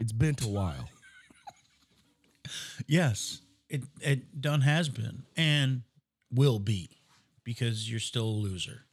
[0.00, 0.88] It's been a while.
[2.88, 5.82] Yes, it it done has been and
[6.32, 6.88] will be
[7.44, 8.86] because you're still a loser.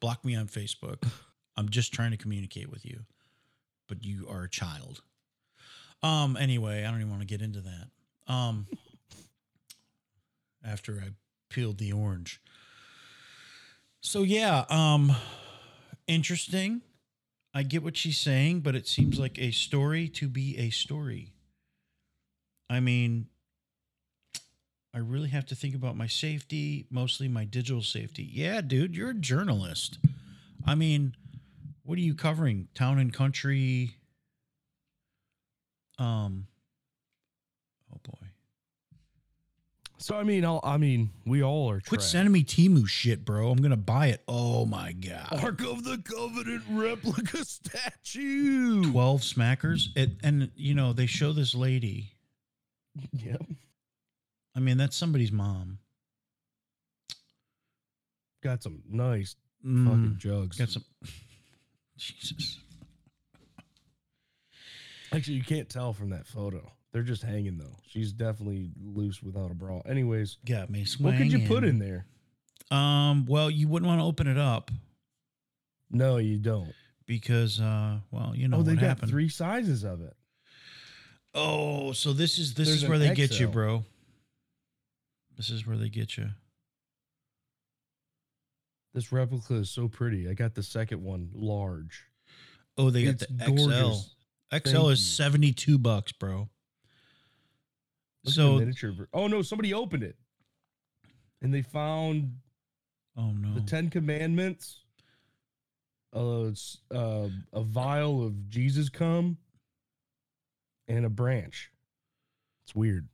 [0.00, 1.06] Block me on Facebook.
[1.58, 3.00] I'm just trying to communicate with you,
[3.86, 5.02] but you are a child.
[6.02, 6.38] Um.
[6.38, 8.32] Anyway, I don't even want to get into that.
[8.32, 8.66] Um.
[10.64, 11.10] after I
[11.50, 12.40] peeled the orange.
[14.02, 14.64] So yeah.
[14.68, 15.14] Um.
[16.08, 16.82] Interesting.
[17.54, 21.32] I get what she's saying, but it seems like a story to be a story.
[22.68, 23.28] I mean,
[24.94, 28.28] I really have to think about my safety, mostly my digital safety.
[28.30, 29.98] Yeah, dude, you're a journalist.
[30.66, 31.14] I mean,
[31.84, 32.68] what are you covering?
[32.74, 33.96] Town and country.
[35.98, 36.48] Um.
[37.94, 38.26] Oh boy.
[40.02, 41.80] So I mean, I'll, I mean, we all are.
[41.80, 42.10] Quit trash.
[42.10, 43.50] sending me Temu shit, bro.
[43.50, 44.20] I'm gonna buy it.
[44.26, 45.28] Oh my god.
[45.42, 48.90] Ark of the Covenant replica statue.
[48.90, 49.86] 12 smackers.
[49.96, 52.12] It, and, you know, they show this lady.
[53.12, 53.42] Yep.
[54.56, 55.78] I mean, that's somebody's mom.
[58.42, 60.58] Got some nice Mm, fucking jugs.
[60.58, 60.84] got some.
[61.96, 62.58] Jesus.
[65.12, 66.72] Actually, you can't tell from that photo.
[66.92, 67.76] They're just hanging though.
[67.86, 69.80] She's definitely loose without a bra.
[69.86, 71.18] Anyways, Got me Swinging.
[71.18, 72.06] what could you put in there?
[72.70, 74.70] Um, well, you wouldn't want to open it up
[75.90, 76.72] No, you don't.
[77.06, 79.10] because, uh, well, you know oh, they got happened.
[79.10, 80.14] three sizes of it.
[81.34, 83.84] Oh, so this is this There's is where they get you, bro.
[85.36, 86.28] This is where they get you.
[88.94, 90.28] This replica is so pretty.
[90.28, 92.04] I got the second one large.
[92.76, 93.66] Oh, they got It's the gorgeous.
[94.52, 94.56] XL.
[94.56, 95.04] XL Thank is you.
[95.14, 96.48] seventy two bucks, bro.
[98.24, 98.92] Look so, miniature.
[98.92, 100.16] ver- Oh no, somebody opened it,
[101.40, 102.36] and they found
[103.16, 104.80] oh no, the Ten Commandments,
[106.14, 106.50] uh,
[106.94, 109.38] uh, a vial of Jesus cum,
[110.88, 111.70] and a branch.
[112.64, 113.08] It's weird.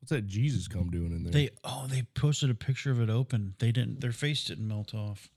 [0.00, 1.32] What's that Jesus cum doing in there?
[1.32, 3.54] They oh they posted a picture of it open.
[3.58, 5.28] They didn't their face didn't melt off.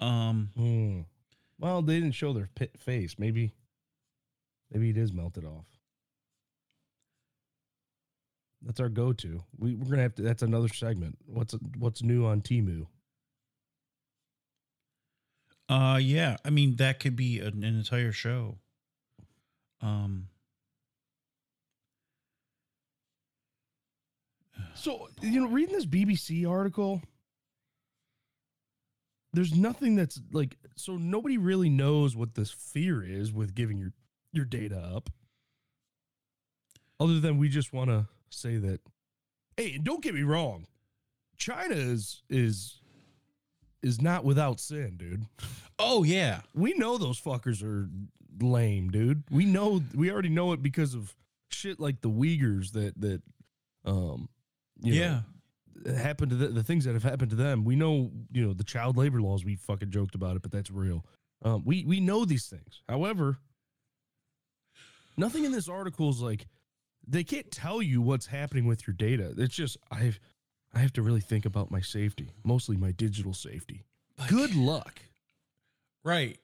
[0.00, 1.00] Um Hmm.
[1.60, 3.16] Well, they didn't show their pit face.
[3.18, 3.52] Maybe,
[4.70, 5.66] maybe it is melted off.
[8.62, 9.42] That's our go-to.
[9.56, 10.22] We, we're gonna have to.
[10.22, 11.18] That's another segment.
[11.26, 12.86] What's what's new on Temu?
[15.68, 18.58] uh yeah, I mean that could be an, an entire show.
[19.80, 20.28] Um
[24.74, 27.02] So you know, reading this BBC article,
[29.32, 30.56] there's nothing that's like.
[30.76, 33.92] So nobody really knows what this fear is with giving your
[34.32, 35.10] your data up,
[37.00, 38.80] other than we just want to say that.
[39.56, 40.66] Hey, don't get me wrong,
[41.36, 42.80] China is is
[43.82, 45.26] is not without sin, dude.
[45.78, 46.40] Oh yeah.
[46.54, 47.88] We know those fuckers are
[48.40, 49.22] lame, dude.
[49.30, 51.14] We know we already know it because of
[51.50, 53.22] shit like the Uyghurs that that
[53.84, 54.28] um
[54.80, 55.22] you know,
[55.86, 55.96] yeah.
[55.96, 57.64] happened to the, the things that have happened to them.
[57.64, 59.44] We know, you know, the child labor laws.
[59.44, 61.04] We fucking joked about it, but that's real.
[61.42, 62.82] Um, we we know these things.
[62.88, 63.38] However,
[65.16, 66.46] nothing in this article is like
[67.08, 69.34] they can't tell you what's happening with your data.
[69.36, 70.20] It's just I have
[70.74, 73.84] I have to really think about my safety, mostly my digital safety.
[74.18, 75.00] Like- Good luck.
[76.04, 76.38] Right.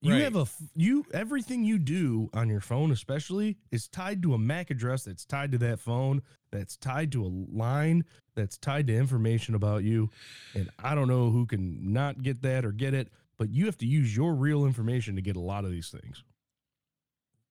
[0.00, 0.22] You Right.
[0.22, 4.70] have a you everything you do on your phone, especially, is tied to a MAC
[4.70, 8.04] address that's tied to that phone, that's tied to a line,
[8.36, 10.10] that's tied to information about you.
[10.54, 13.08] And I don't know who can not get that or get it,
[13.38, 16.22] but you have to use your real information to get a lot of these things.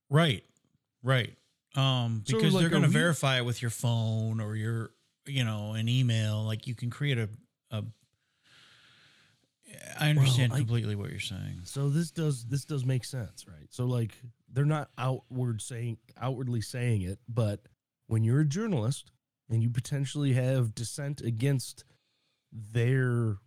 [0.10, 0.46] Right.
[1.04, 1.36] Right.
[1.76, 4.92] Um So, because like, they're going to verify it with your phone or your
[5.26, 6.44] you know, an email.
[6.44, 7.30] Like you can create a
[7.72, 7.84] a
[10.00, 11.62] I understand I- completely what you're saying.
[11.64, 13.68] So this does this does make sense, right?
[13.70, 14.18] So like
[14.52, 17.62] they're not outward saying outwardly saying it, but
[18.08, 19.12] when you're a journalist
[19.50, 21.84] and you potentially have dissent against
[22.52, 23.38] their,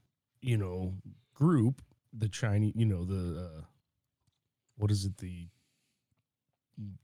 [0.43, 0.95] you know,
[1.35, 3.63] group, the Chinese, you know, the uh,
[4.77, 5.49] what is it, the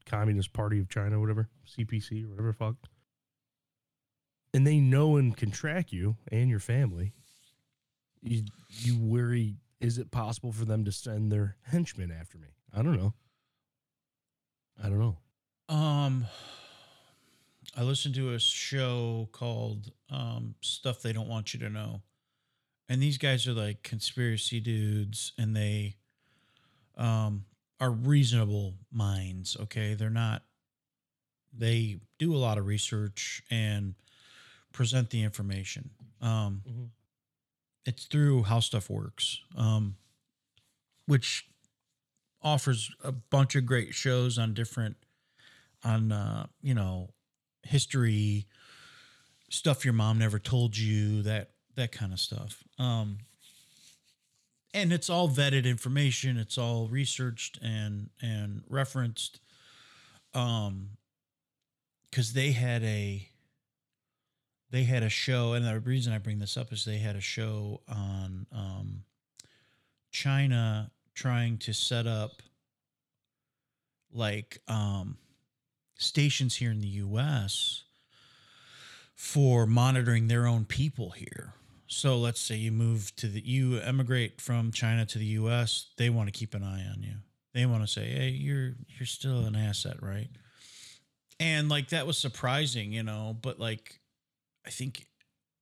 [0.05, 2.75] Communist Party of China, whatever, CPC or whatever, fuck,
[4.53, 7.13] and they know and can track you and your family.
[8.21, 12.47] You you worry is it possible for them to send their henchmen after me?
[12.73, 13.13] I don't know.
[14.83, 15.17] I don't know.
[15.69, 16.25] Um,
[17.75, 22.01] I listened to a show called um, "Stuff They Don't Want You to Know,"
[22.89, 25.95] and these guys are like conspiracy dudes, and they
[26.97, 27.45] um,
[27.79, 29.55] are reasonable minds.
[29.59, 30.43] Okay, they're not.
[31.53, 33.95] They do a lot of research and
[34.71, 35.89] present the information.
[36.21, 36.89] Um, Mhm.
[37.85, 39.95] It's through how stuff works, um,
[41.05, 41.47] which
[42.41, 44.97] offers a bunch of great shows on different
[45.83, 47.13] on uh, you know
[47.63, 48.45] history
[49.49, 53.17] stuff your mom never told you that that kind of stuff um
[54.77, 59.39] and it's all vetted information it's all researched and and referenced
[60.33, 60.89] um
[62.09, 63.27] because they had a
[64.69, 67.21] they had a show and the reason i bring this up is they had a
[67.21, 69.03] show on um
[70.11, 72.41] china trying to set up
[74.11, 75.17] like um
[75.97, 77.83] stations here in the US
[79.15, 81.53] for monitoring their own people here.
[81.87, 86.09] So let's say you move to the you emigrate from China to the US, they
[86.09, 87.15] want to keep an eye on you.
[87.53, 90.29] They want to say, "Hey, you're you're still an asset, right?"
[91.39, 93.99] And like that was surprising, you know, but like
[94.65, 95.07] I think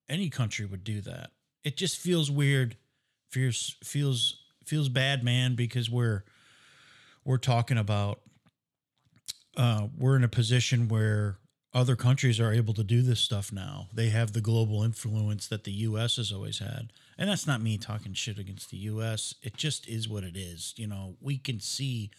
[0.09, 1.31] any country would do that.
[1.63, 2.75] It just feels weird.
[3.31, 6.23] Feels feels feels bad, man, because we're
[7.23, 8.21] we're talking about
[9.57, 11.37] uh, we're in a position where
[11.75, 13.87] other countries are able to do this stuff now.
[13.93, 16.15] They have the global influence that the U.S.
[16.15, 19.35] has always had, and that's not me talking shit against the U.S.
[19.43, 20.73] It just is what it is.
[20.77, 22.09] You know, we can see.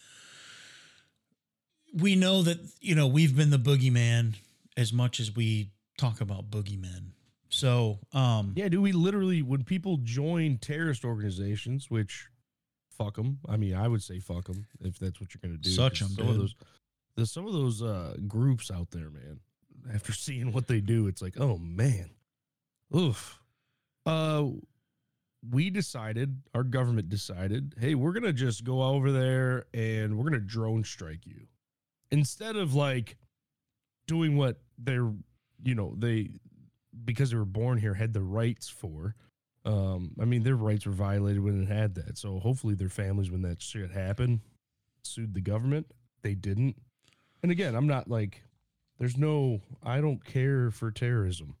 [1.93, 4.35] We know that you know we've been the boogeyman
[4.77, 7.11] as much as we talk about boogeymen.
[7.49, 12.27] So, um, Yeah, do we literally when people join terrorist organizations, which
[12.97, 13.39] fuck them.
[13.47, 15.69] I mean, I would say fuck them if that's what you're gonna do.
[15.69, 16.55] Such 'cause 'em, Some of those,
[17.25, 19.39] some of those uh, groups out there, man.
[19.93, 22.11] After seeing what they do, it's like, oh man,
[22.95, 23.39] oof.
[24.05, 24.45] Uh,
[25.49, 30.39] we decided, our government decided, hey, we're gonna just go over there and we're gonna
[30.39, 31.47] drone strike you
[32.11, 33.17] instead of like
[34.07, 35.11] doing what they're,
[35.63, 36.29] you know, they
[37.05, 39.15] because they were born here had the rights for.
[39.65, 42.17] Um, I mean, their rights were violated when it had that.
[42.17, 44.39] So hopefully, their families, when that shit happened,
[45.03, 45.87] sued the government.
[46.21, 46.77] They didn't.
[47.43, 48.43] And again, I'm not like,
[48.99, 51.55] there's no, I don't care for terrorism,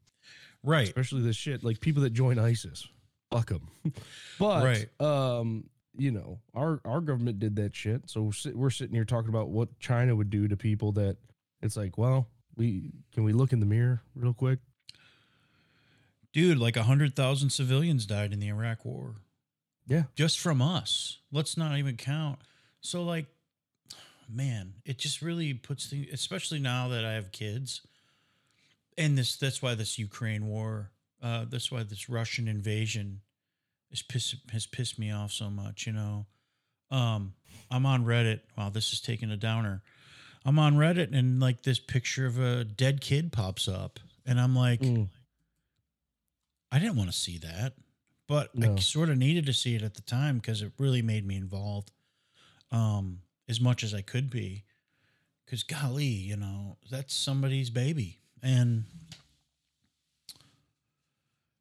[0.63, 1.63] right, especially this shit.
[1.63, 2.87] Like people that join ISIS,
[3.31, 3.69] fuck them.
[4.39, 5.01] but Right.
[5.01, 8.09] um, you know, our our government did that shit.
[8.09, 11.17] So we're, sit, we're sitting here talking about what China would do to people that
[11.61, 14.59] it's like, well, we can we look in the mirror real quick?
[16.33, 16.57] dude.
[16.59, 19.15] Like a hundred thousand civilians died in the Iraq War.
[19.87, 20.03] Yeah.
[20.15, 21.19] just from us.
[21.31, 22.39] Let's not even count.
[22.81, 23.25] So like,
[24.29, 27.81] man, it just really puts things, especially now that I have kids,
[28.97, 33.21] and this that's why this Ukraine war, uh, that's why this Russian invasion
[33.91, 35.87] is piss, has pissed me off so much.
[35.87, 36.25] You know,
[36.91, 37.33] um,
[37.71, 38.41] I'm on Reddit.
[38.57, 39.81] Wow, this is taking a downer.
[40.45, 44.55] I'm on Reddit and like this picture of a dead kid pops up, and I'm
[44.55, 45.09] like, Mm.
[46.71, 47.73] I didn't want to see that,
[48.27, 51.25] but I sort of needed to see it at the time because it really made
[51.25, 51.91] me involved,
[52.71, 54.63] um, as much as I could be.
[55.45, 58.83] Because golly, you know, that's somebody's baby, and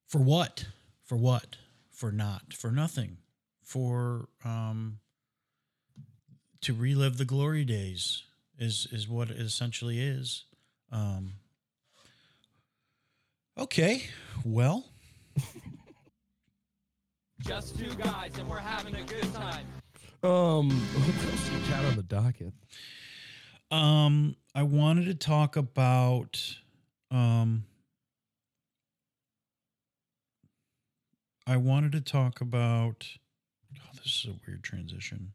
[0.09, 0.67] for what?
[1.05, 1.57] For what?
[1.93, 2.53] For not?
[2.53, 3.19] For nothing?
[3.63, 4.99] For um,
[6.63, 8.25] to relive the glory days
[8.59, 10.45] is is what it essentially is.
[10.91, 11.35] Um,
[13.59, 14.05] okay,
[14.45, 14.87] well.
[17.41, 19.67] Just two guys and we're having a good time.
[20.23, 22.53] Um, what else you got on the docket?
[23.71, 26.57] Um, I wanted to talk about
[27.11, 27.65] um
[31.47, 33.07] I wanted to talk about
[33.77, 35.33] oh, this is a weird transition.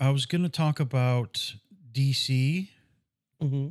[0.00, 1.54] I was going to talk about
[1.92, 2.68] DC,
[3.42, 3.68] Mm-hmm.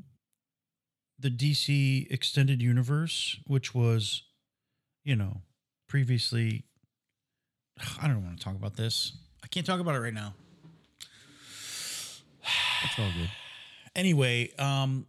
[1.19, 4.23] the DC extended universe, which was,
[5.03, 5.41] you know,
[5.89, 6.63] previously
[8.01, 9.13] I don't want to talk about this.
[9.43, 10.33] I can't talk about it right now.
[12.83, 13.29] That's all good.
[13.95, 15.07] anyway, um,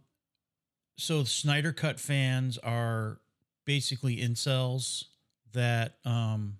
[0.97, 3.19] so Snyder Cut fans are
[3.65, 5.05] basically incels
[5.53, 6.57] that um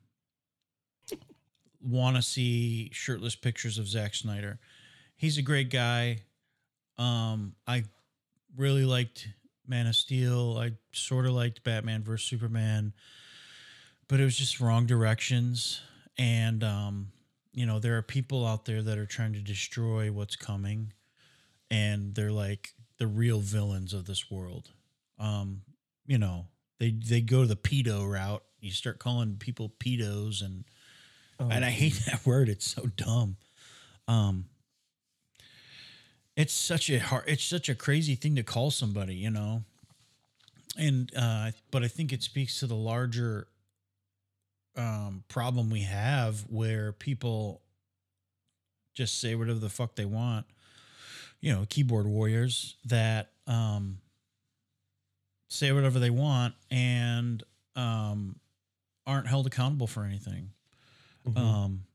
[1.81, 4.59] want to see shirtless pictures of Zack Snyder.
[5.15, 6.19] He's a great guy.
[6.97, 7.85] Um, I
[8.57, 9.27] really liked
[9.67, 10.57] Man of Steel.
[10.59, 12.93] I sort of liked Batman vs Superman,
[14.07, 15.81] but it was just wrong directions.
[16.19, 17.11] And um,
[17.53, 20.93] you know, there are people out there that are trying to destroy what's coming
[21.71, 24.69] and they're like the real villains of this world.
[25.17, 25.61] Um,
[26.05, 26.47] you know,
[26.79, 28.43] they they go the pedo route.
[28.59, 30.65] You start calling people pedos and
[31.39, 32.49] and I hate that word.
[32.49, 33.37] It's so dumb.
[34.07, 34.45] Um
[36.35, 39.63] it's such a hard it's such a crazy thing to call somebody, you know.
[40.77, 43.47] And uh but I think it speaks to the larger
[44.75, 47.61] um problem we have where people
[48.93, 50.45] just say whatever the fuck they want
[51.41, 53.99] you know, keyboard warriors that um,
[55.49, 57.41] say whatever they want and
[57.77, 58.35] um,
[59.07, 60.51] aren't held accountable for anything
[61.25, 61.37] Mhm.
[61.37, 61.85] um,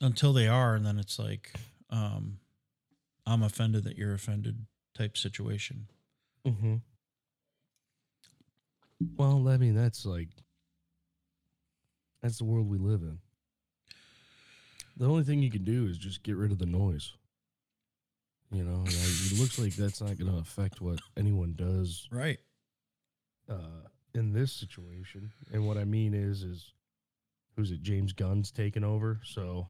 [0.00, 1.52] until they are, and then it's like,
[1.88, 2.40] um,
[3.26, 5.86] I'm offended that you're offended type situation.
[6.44, 6.76] Mm-hmm.
[9.16, 10.30] Well, I mean, that's like
[12.24, 13.18] That's the world we live in.
[14.96, 17.12] The only thing you can do is just get rid of the noise.
[18.50, 22.38] You know, it looks like that's not going to affect what anyone does Right.
[23.46, 23.82] uh,
[24.14, 25.32] in this situation.
[25.52, 26.72] And what I mean is, is
[27.56, 27.82] who's it?
[27.82, 29.20] James Gunn's taking over.
[29.24, 29.68] So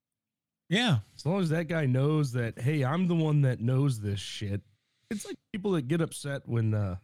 [0.68, 1.00] Yeah.
[1.16, 4.60] as long as that guy knows that, hey, I'm the one that knows this shit.
[5.10, 6.98] It's like people that get upset when, uh,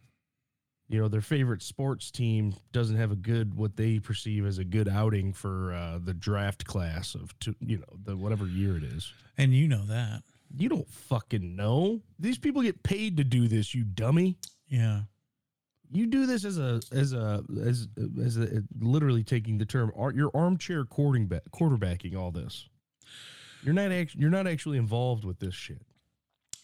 [0.91, 4.65] you know, their favorite sports team doesn't have a good, what they perceive as a
[4.65, 8.83] good outing for uh, the draft class of, two, you know, the whatever year it
[8.83, 9.13] is.
[9.37, 10.23] And you know that.
[10.57, 12.01] You don't fucking know.
[12.19, 14.37] These people get paid to do this, you dummy.
[14.67, 15.03] Yeah.
[15.93, 17.87] You do this as a as a as
[18.21, 22.67] as a, literally taking the term you're armchair quarterback quarterbacking all this.
[23.63, 25.81] You're not actually you're not actually involved with this shit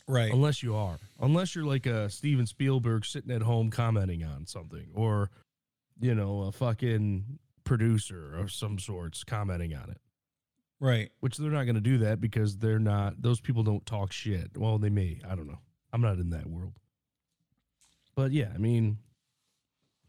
[0.07, 0.31] Right.
[0.31, 0.99] unless you are.
[1.19, 5.29] Unless you're like a Steven Spielberg sitting at home commenting on something or
[5.99, 9.97] you know, a fucking producer of some sorts commenting on it.
[10.79, 11.11] Right.
[11.21, 14.51] Which they're not going to do that because they're not those people don't talk shit.
[14.55, 15.59] Well, they may, I don't know.
[15.91, 16.73] I'm not in that world.
[18.15, 18.97] But yeah, I mean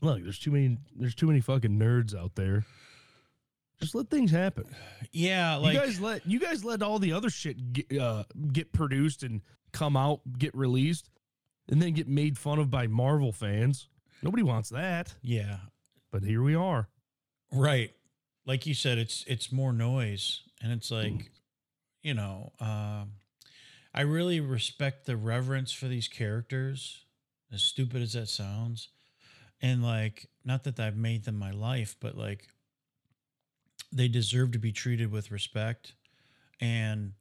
[0.00, 2.64] look, there's too many there's too many fucking nerds out there.
[3.80, 4.64] Just let things happen.
[5.12, 5.56] Yeah.
[5.56, 9.22] Like you guys let you guys let all the other shit get, uh, get produced
[9.22, 9.40] and
[9.72, 11.10] come out, get released,
[11.68, 13.88] and then get made fun of by Marvel fans.
[14.22, 15.58] Nobody wants that, Yeah.
[16.10, 16.88] but here we are.
[17.52, 17.94] Right.
[18.46, 20.42] Like you said, it's it's more noise.
[20.60, 21.30] And it's like,
[22.02, 23.12] you know, um
[23.94, 27.04] I really respect the reverence for these characters,
[27.52, 28.88] as stupid as that sounds.
[29.62, 32.48] And like, not that I've made them my life, but like
[33.92, 35.94] they deserve to be treated with respect.
[36.60, 37.12] And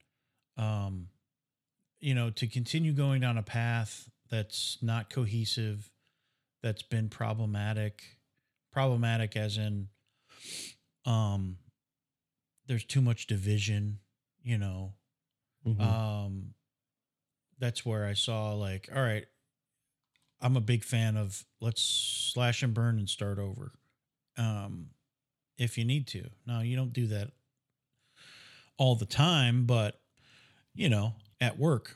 [0.58, 1.08] um,
[2.00, 5.92] you know, to continue going down a path that's not cohesive,
[6.62, 8.04] that's been problematic,
[8.72, 9.88] problematic as in
[11.06, 11.58] um
[12.68, 14.00] there's too much division,
[14.44, 14.94] you know.
[15.66, 15.82] Mhm.
[15.82, 16.54] Um
[17.60, 19.26] that's where I saw like, all right,
[20.42, 21.82] I'm a big fan of let's
[22.34, 23.72] slash and burn and start over.
[24.38, 24.90] Um
[25.58, 26.30] if you need to.
[26.46, 27.32] Now you don't do that
[28.78, 30.00] all the time, but
[30.76, 31.96] you know, at work.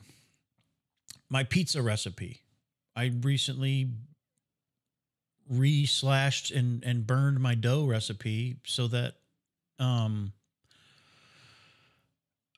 [1.28, 2.40] My pizza recipe.
[2.94, 3.88] I recently
[5.48, 9.14] re-slashed and and burned my dough recipe so that
[9.78, 10.32] um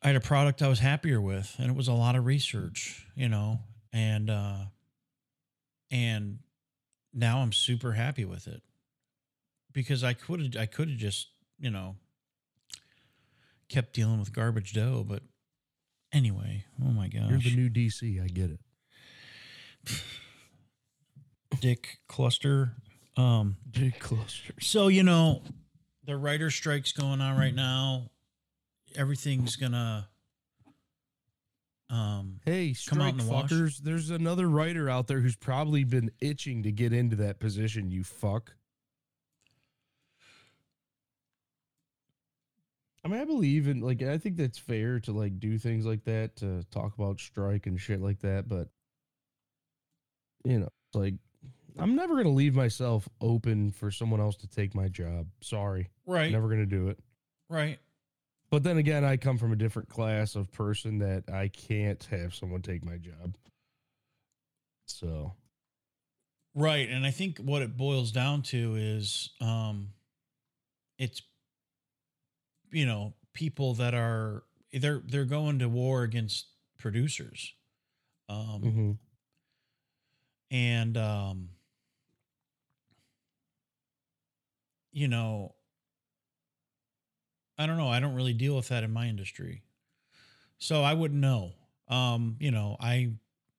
[0.02, 3.06] I had a product I was happier with and it was a lot of research,
[3.16, 3.60] you know,
[3.92, 4.56] and uh
[5.90, 6.40] and
[7.12, 8.62] now I'm super happy with it
[9.74, 11.96] because I could have I could have just, you know,
[13.68, 15.22] kept dealing with garbage dough, but
[16.12, 17.28] anyway, oh my gosh.
[17.28, 18.22] You're the new DC.
[18.22, 18.60] I get it.
[21.60, 22.72] dick cluster.
[23.16, 24.54] Um Big cluster.
[24.60, 25.42] So you know,
[26.04, 28.10] the writer strike's going on right now.
[28.96, 30.08] Everything's gonna.
[31.90, 33.78] Um, Hey, Come out strike in the wash.
[33.78, 38.02] There's another writer out there who's probably been itching to get into that position, you
[38.04, 38.52] fuck.
[43.04, 46.04] I mean, I believe in like I think that's fair to like do things like
[46.04, 48.68] that to talk about strike and shit like that, but
[50.44, 51.14] you know, it's like
[51.78, 55.26] I'm never gonna leave myself open for someone else to take my job.
[55.42, 56.98] Sorry, right, never gonna do it.
[57.50, 57.78] right,
[58.50, 62.34] But then again, I come from a different class of person that I can't have
[62.34, 63.36] someone take my job.
[64.86, 65.32] So,
[66.54, 66.88] right.
[66.88, 69.88] And I think what it boils down to is, um,
[70.98, 71.22] it's,
[72.74, 76.46] you know, people that are they're they're going to war against
[76.78, 77.54] producers,
[78.28, 78.98] um, mhm.
[80.50, 81.48] and um,
[84.92, 85.54] you know,
[87.56, 87.88] I don't know.
[87.88, 89.62] I don't really deal with that in my industry,
[90.58, 91.52] so I wouldn't know.
[91.88, 93.12] Um, you know, I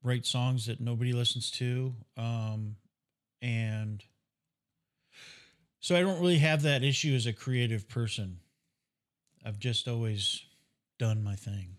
[0.03, 2.75] write songs that nobody listens to, um,
[3.41, 4.03] and
[5.79, 8.39] so I don't really have that issue as a creative person.
[9.45, 10.43] I've just always
[10.97, 11.77] done my thing.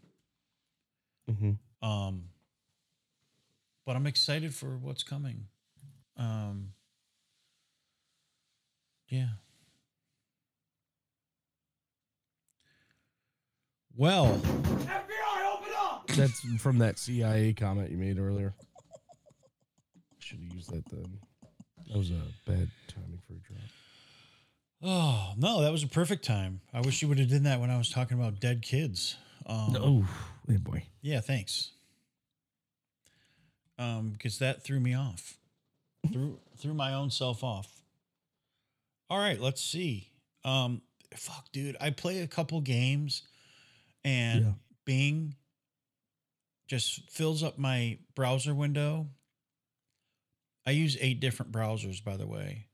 [1.28, 1.58] Mhm.
[1.82, 2.30] Um,
[3.84, 5.48] but I'm excited for what's coming.
[6.16, 6.72] Um,
[9.08, 9.30] yeah.
[13.96, 16.06] Well, FBI, open up.
[16.08, 18.54] that's from that CIA comment you made earlier.
[20.18, 21.18] Should have used that then.
[21.88, 23.60] That was a bad timing for a drop.
[24.82, 26.60] Oh no, that was a perfect time.
[26.72, 29.16] I wish you would have done that when I was talking about dead kids.
[29.46, 30.06] Um, Oh,
[30.58, 30.84] boy.
[31.02, 31.70] Yeah, thanks.
[33.78, 35.36] Um, because that threw me off,
[36.12, 37.82] threw threw my own self off.
[39.10, 40.10] All right, let's see.
[40.44, 40.80] Um,
[41.14, 41.76] fuck, dude.
[41.80, 43.22] I play a couple games,
[44.04, 44.52] and Yeah.
[44.86, 45.34] Bing
[46.68, 49.08] just fills up my browser window.
[50.64, 52.66] I use eight different browsers, by the way,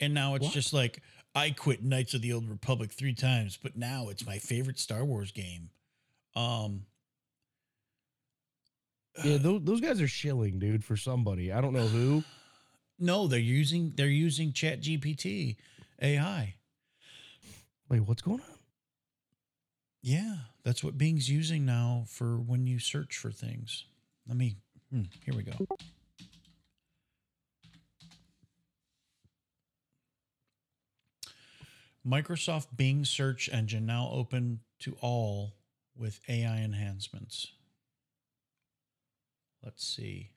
[0.00, 0.54] and now it's What?
[0.54, 1.02] just like
[1.38, 5.04] I quit Knights of the Old Republic three times, but now it's my favorite Star
[5.04, 5.70] Wars game.
[6.34, 6.82] Um,
[9.22, 11.52] Yeah, those, those guys are shilling, dude, for somebody.
[11.52, 12.24] I don't know who.
[12.98, 15.56] no, they're using they're using Chat GPT
[16.02, 16.54] AI.
[17.88, 18.58] Wait, what's going on?
[20.02, 20.34] Yeah,
[20.64, 23.84] that's what Bing's using now for when you search for things.
[24.26, 24.56] Let me,
[24.92, 25.52] hmm, here we go.
[32.08, 35.54] Microsoft Bing search engine now open to all
[35.96, 37.48] with AI enhancements.
[39.62, 40.30] Let's see.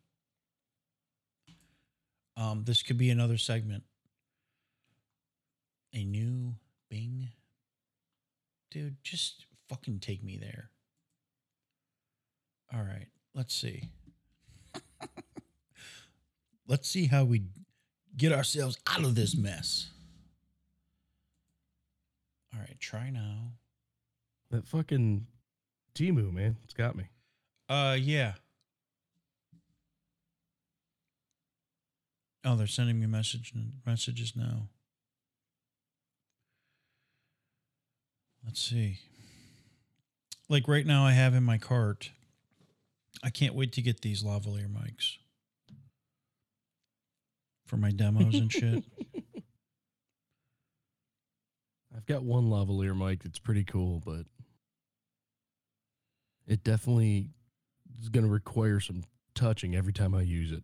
[2.36, 3.84] Um, this could be another segment.
[5.93, 6.55] A new
[6.89, 7.30] Bing
[8.72, 10.72] dude, just fucking take me there.
[12.74, 13.89] All right, let's see.
[16.67, 17.43] let's see how we
[18.17, 19.89] get ourselves out of this mess.
[22.53, 23.53] All right, try now.
[24.49, 25.27] That fucking
[25.95, 26.57] Temu, man.
[26.65, 27.05] It's got me.
[27.69, 28.33] Uh, yeah.
[32.43, 33.53] Oh, they're sending me message
[33.85, 34.67] messages now.
[38.43, 38.97] Let's see.
[40.49, 42.11] Like right now, I have in my cart.
[43.23, 45.17] I can't wait to get these lavalier mics
[47.67, 48.83] for my demos and shit.
[51.95, 54.25] I've got one lavalier mic that's pretty cool, but
[56.47, 57.29] it definitely
[58.01, 59.03] is going to require some
[59.35, 60.63] touching every time I use it.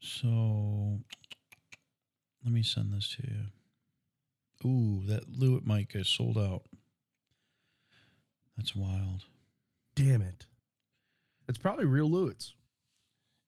[0.00, 0.98] So
[2.44, 3.61] let me send this to you.
[4.64, 6.62] Ooh, that Lewitt mic is sold out.
[8.56, 9.24] That's wild.
[9.94, 10.46] Damn it.
[11.48, 12.54] It's probably real Lewis.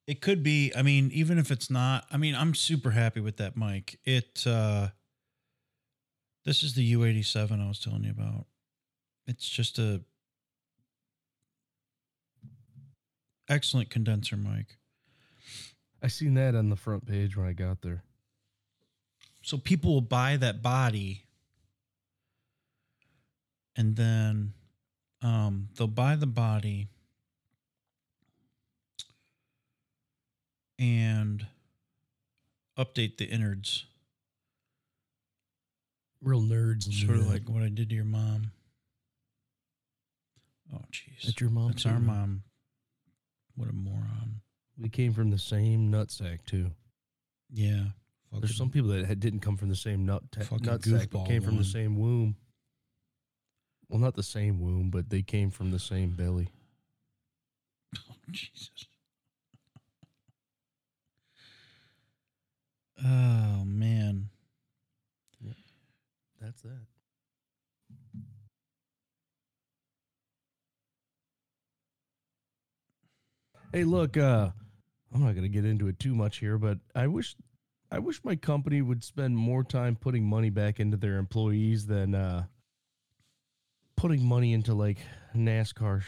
[0.06, 0.72] It could be.
[0.76, 3.98] I mean, even if it's not, I mean, I'm super happy with that mic.
[4.04, 4.88] It uh
[6.44, 8.46] this is the U87 I was telling you about.
[9.26, 10.02] It's just a
[13.48, 14.76] excellent condenser mic.
[16.02, 18.04] I seen that on the front page when I got there.
[19.44, 21.24] So people will buy that body
[23.76, 24.54] and then
[25.20, 26.88] um, they'll buy the body
[30.78, 31.46] and
[32.78, 33.84] update the innards,
[36.22, 36.90] Real nerds.
[37.04, 38.50] sort of like what I did to your mom.
[40.74, 41.22] Oh, jeez.
[41.22, 41.68] That's your mom.
[41.68, 42.44] That's too, our mom.
[43.56, 44.40] What a moron.
[44.78, 46.70] We came from the same nutsack too.
[47.52, 47.84] Yeah.
[48.40, 51.26] There's some people that had, didn't come from the same nut ta- Fucking nutsack, but
[51.26, 52.36] came from the same womb.
[53.88, 56.48] Well, not the same womb, but they came from the same belly.
[57.96, 58.86] Oh, Jesus.
[63.04, 64.30] Oh man.
[66.40, 66.86] That's that.
[73.72, 74.50] Hey, look, uh
[75.14, 77.36] I'm not going to get into it too much here, but I wish
[77.94, 82.14] I wish my company would spend more time putting money back into their employees than
[82.14, 82.44] uh
[83.96, 84.98] putting money into like
[85.36, 86.02] NASCAR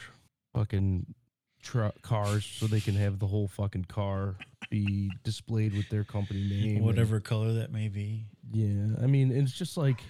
[0.53, 1.15] fucking
[1.63, 4.35] truck cars so they can have the whole fucking car
[4.71, 6.77] be displayed with their company name.
[6.79, 8.25] and- Whatever color that may be.
[8.53, 10.01] yeah, I mean, it's just like,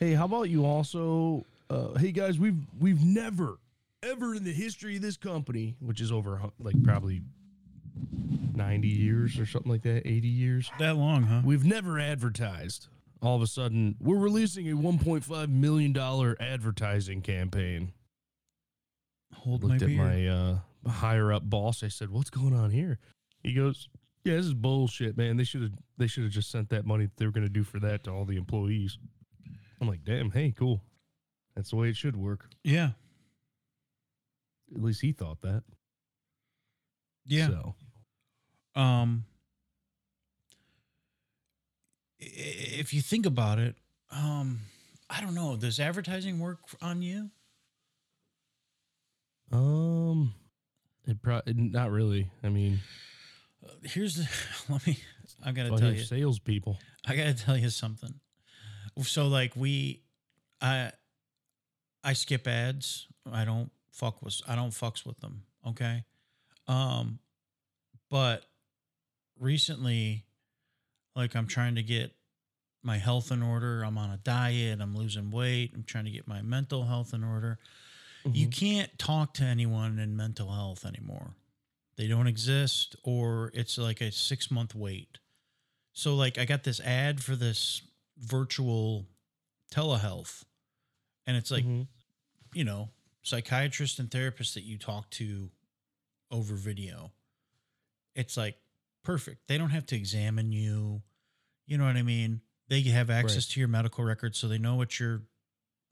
[0.00, 1.44] hey, how about you also?
[1.70, 3.58] Uh, hey guys, we've we've never
[4.02, 7.22] ever in the history of this company, which is over like probably
[8.54, 11.42] ninety years or something like that, eighty years, That long, huh?
[11.44, 12.88] we've never advertised.
[13.22, 17.92] All of a sudden, we're releasing a one point five million dollar advertising campaign.
[19.34, 19.98] Hold my Looked at beer.
[19.98, 21.82] my uh, higher up boss.
[21.82, 22.98] I said, "What's going on here?"
[23.42, 23.88] He goes,
[24.24, 25.36] "Yeah, this is bullshit, man.
[25.36, 27.52] They should have they should have just sent that money that they were going to
[27.52, 28.98] do for that to all the employees."
[29.80, 30.82] I'm like, "Damn, hey, cool.
[31.56, 32.90] That's the way it should work." yeah.
[34.74, 35.62] At least he thought that.
[37.26, 37.46] Yeah.
[37.48, 37.74] So,
[38.74, 39.24] Um
[42.18, 43.76] if you think about it,
[44.10, 44.60] um
[45.10, 47.30] I don't know, does advertising work on you?
[49.52, 50.34] um,
[51.06, 52.28] it probably not really.
[52.42, 52.80] I mean,
[53.64, 54.28] Uh, here's the
[54.72, 54.98] let me
[55.44, 56.02] I got to tell you.
[56.02, 56.78] salespeople.
[57.06, 58.14] I got to tell you something.
[59.02, 60.02] So like we
[60.60, 60.92] I
[62.02, 63.06] I skip ads.
[63.30, 65.42] I don't fuck with I don't fucks with them.
[65.66, 66.04] Okay.
[66.66, 67.18] Um
[68.10, 68.44] but
[69.38, 70.24] recently
[71.16, 72.14] like I'm trying to get
[72.82, 73.82] my health in order.
[73.82, 77.24] I'm on a diet, I'm losing weight, I'm trying to get my mental health in
[77.24, 77.58] order.
[78.32, 81.34] You can't talk to anyone in mental health anymore.
[81.96, 85.18] They don't exist or it's like a 6 month wait.
[85.92, 87.82] So like I got this ad for this
[88.18, 89.06] virtual
[89.72, 90.44] telehealth
[91.26, 91.86] and it's like Mhm.
[92.54, 92.90] you know
[93.22, 95.50] psychiatrists and therapists that you talk to
[96.30, 97.12] over video
[98.14, 98.56] it's like
[99.04, 99.46] perfect.
[99.46, 101.02] They don't have to examine you.
[101.66, 102.40] You know what i mean?
[102.68, 103.52] They have access Right.
[103.54, 105.22] to your medical records so they know what you're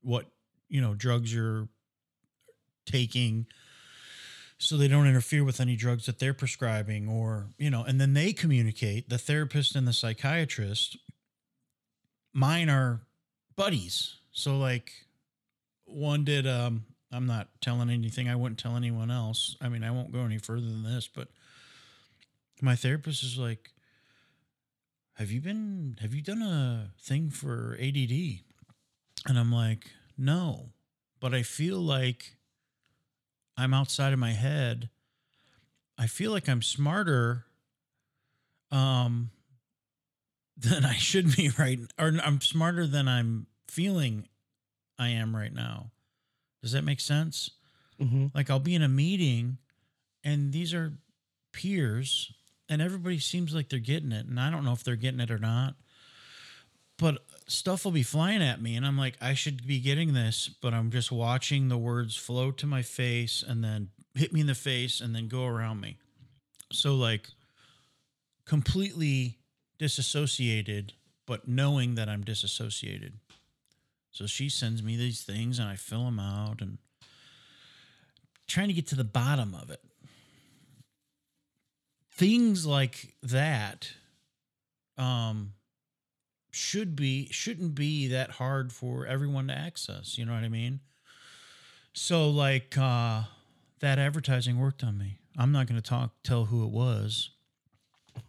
[0.00, 0.26] what
[0.68, 1.68] you know drugs you're
[2.86, 3.46] taking
[4.58, 8.14] so they don't interfere with any drugs that they're prescribing or you know and then
[8.14, 10.96] they communicate the therapist and the psychiatrist
[12.32, 13.00] mine are
[13.56, 14.16] buddies.
[14.32, 14.90] So like
[15.84, 19.56] one did um i'm not telling anything i wouldn't tell anyone else.
[19.60, 21.28] I mean i won't go any further than this but
[22.62, 23.70] my therapist is like
[25.14, 28.40] have you been have you done a thing for add
[29.28, 30.70] and i'm like no
[31.20, 32.36] but i feel like
[33.56, 34.88] i'm outside of my head.
[35.98, 37.44] I feel like i'm smarter
[38.70, 39.30] um
[40.56, 44.26] than i should be right or i'm smarter than i'm feeling
[44.98, 45.90] i am right now.
[46.62, 47.50] Does that make sense?
[48.00, 48.34] Mhm.
[48.34, 49.58] like I'll be in a meeting
[50.24, 50.92] and these are
[51.52, 52.32] peers
[52.68, 55.30] and everybody seems like they're getting it and I don't know if they're getting it
[55.30, 55.74] or not.
[56.98, 60.48] But stuff will be flying at me and I'm like I should be getting this,
[60.48, 64.46] but I'm just watching the words flow to my face and then hit me in
[64.46, 65.98] the face and then go around me.
[66.72, 67.28] So like
[68.44, 69.38] completely
[69.78, 70.92] disassociated
[71.26, 73.14] but knowing that I'm disassociated.
[74.10, 76.78] So she sends me these things and I fill them out and
[78.46, 79.80] trying to get to the bottom of it.
[82.14, 83.92] Things like that
[84.98, 85.54] um
[86.50, 90.80] should be shouldn't be that hard for everyone to access, you know what I mean?
[91.94, 93.22] So like uh
[93.80, 95.18] that advertising worked on me.
[95.36, 97.30] I'm not going to talk tell who it was.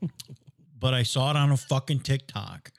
[0.79, 2.71] but I saw it on a fucking TikTok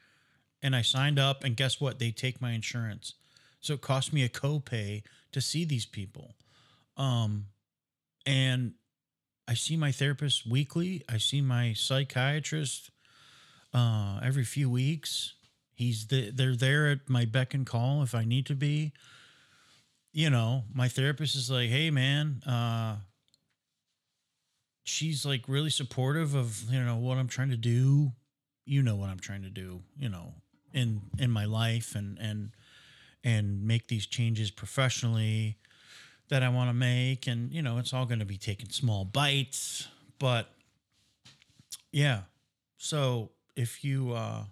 [0.62, 1.98] and I signed up and guess what?
[1.98, 3.14] They take my insurance.
[3.60, 5.02] So it cost me a copay
[5.32, 6.34] to see these people.
[6.96, 7.46] Um
[8.26, 8.72] and
[9.46, 11.02] I see my therapist weekly.
[11.08, 12.90] I see my psychiatrist
[13.72, 15.34] uh every few weeks.
[15.74, 18.92] He's the, they're there at my beck and call if I need to be.
[20.12, 22.98] You know, my therapist is like, "Hey man, uh
[24.84, 28.12] she's like really supportive of, you know, what I'm trying to do.
[28.66, 30.34] You know what I'm trying to do, you know,
[30.72, 32.50] in in my life and and
[33.22, 35.58] and make these changes professionally
[36.28, 37.26] that I want to make.
[37.26, 39.88] And, you know, it's all going to be taking small bites.
[40.18, 40.50] But
[41.92, 42.22] yeah.
[42.76, 44.44] So if you, uh,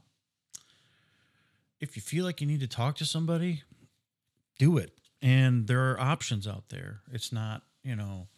[1.80, 3.62] if you feel like you need to talk to somebody,
[4.58, 4.92] do it.
[5.20, 7.00] And there are options out there.
[7.10, 8.28] It's not, you know,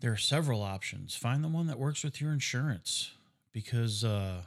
[0.00, 1.14] there are several options.
[1.14, 3.12] Find the one that works with your insurance
[3.52, 4.42] because, uh,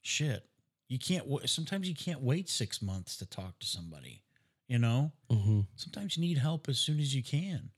[0.00, 0.44] shit,
[0.88, 4.22] you can't, sometimes you can't wait six months to talk to somebody,
[4.68, 5.12] you know?
[5.30, 5.60] Mm-hmm.
[5.74, 7.70] sometimes you need help as soon as you can.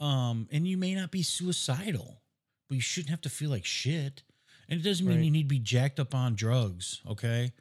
[0.00, 2.22] Um, and you may not be suicidal,
[2.68, 4.22] but you shouldn't have to feel like shit.
[4.68, 5.24] And it doesn't mean Right.
[5.24, 7.00] you need to be jacked up on drugs.
[7.08, 7.52] Okay.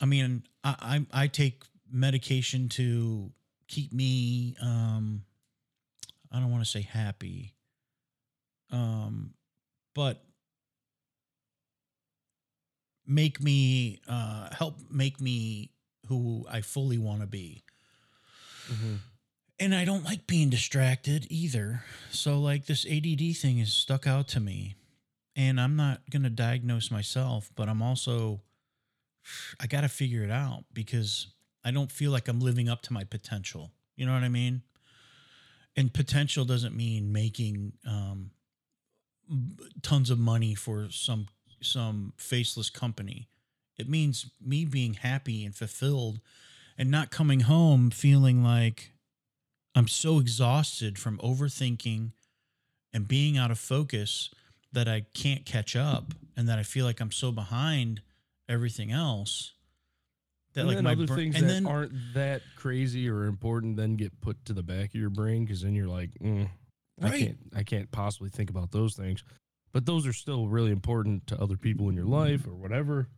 [0.00, 3.32] I mean, I, I, I take medication to
[3.68, 5.22] keep me, um,
[6.30, 7.54] I don't want to say happy.
[8.70, 9.34] Um,
[9.94, 10.22] but
[13.06, 15.70] make me, uh, help make me
[16.08, 17.64] who I fully want to be.
[18.70, 18.94] Mm-hmm.
[19.58, 21.82] And I don't like being distracted either.
[22.10, 24.76] So, like, this ADD thing is stuck out to me.
[25.34, 28.40] And I'm not going to diagnose myself, but I'm also,
[29.60, 31.28] I got to figure it out because
[31.64, 33.70] I don't feel like I'm living up to my potential.
[33.96, 34.62] You know what I mean?
[35.76, 38.30] And potential doesn't mean making um,
[39.82, 41.26] tons of money for some
[41.62, 43.28] some faceless company.
[43.78, 46.20] It means me being happy and fulfilled
[46.78, 48.92] and not coming home feeling like
[49.74, 52.12] I'm so exhausted from overthinking
[52.92, 54.30] and being out of focus
[54.72, 58.00] that I can't catch up and that I feel like I'm so behind
[58.48, 59.52] everything else
[60.54, 63.76] that and like then my other br- things that then aren't that crazy or important
[63.76, 66.48] then get put to the back of your brain because then you're like, mm,
[67.02, 69.22] I can't, I can't possibly think about those things.
[69.72, 73.08] But those are still really important to other people in your life or whatever.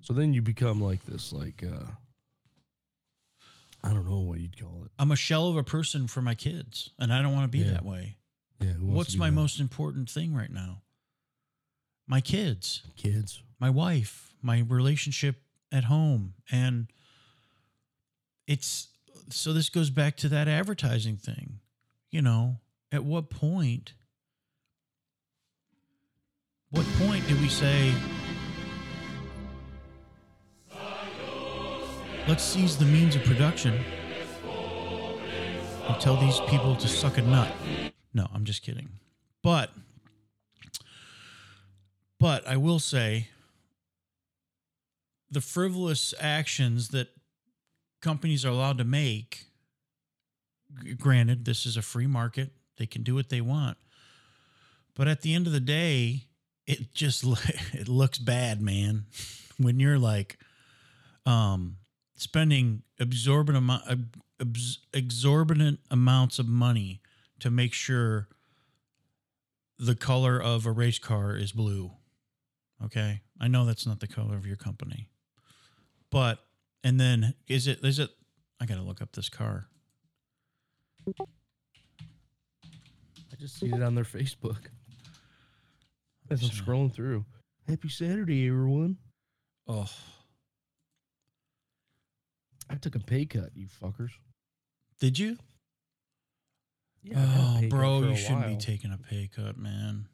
[0.00, 1.84] So then you become like this, like, uh,
[3.84, 4.90] I don't know what you'd call it.
[4.98, 7.64] I'm a shell of a person for my kids, and I don't want to be
[7.64, 7.72] Yeah.
[7.72, 8.16] that way.
[8.60, 8.72] Yeah.
[8.72, 9.36] who wants What's to be my that?
[9.36, 10.82] most important thing right now?
[12.08, 13.42] My kids, kids?
[13.60, 16.34] my wife, my relationship at home.
[16.50, 16.90] And
[18.46, 18.88] it's
[19.30, 21.60] so this goes back to that advertising thing.
[22.10, 22.56] You know,
[22.90, 23.92] at what point,
[26.70, 27.92] what point do we say,
[32.28, 33.72] let's seize the means of production
[34.44, 37.50] and tell these people to suck a nut?
[38.12, 38.90] No, I'm just kidding.
[39.42, 39.70] But,
[42.20, 43.28] but I will say,
[45.30, 47.08] the frivolous actions that
[48.02, 49.46] companies are allowed to make
[50.98, 53.76] granted this is a free market they can do what they want
[54.94, 56.26] but at the end of the day
[56.66, 57.24] it just
[57.72, 59.06] it looks bad man
[59.56, 60.38] when you're like
[61.26, 61.76] um
[62.18, 64.08] spending exorbitant amount
[64.40, 67.00] abs- exorbitant amounts of money
[67.40, 68.28] to make sure
[69.78, 71.92] the color of a race car is blue
[72.84, 75.08] okay i know that's not the color of your company
[76.10, 76.40] but
[76.84, 78.10] and then is it is it
[78.60, 79.68] I gotta look up this car.
[81.06, 81.22] I
[83.38, 84.66] just seen it on their Facebook
[86.30, 87.24] as I'm scrolling through.
[87.68, 88.96] Happy Saturday, everyone.
[89.68, 89.88] Oh,
[92.70, 94.10] I took a pay cut, you fuckers.
[95.00, 95.38] did you?
[97.02, 100.06] Yeah, I've had a oh, bro, you shouldn't be taking a pay cut, man.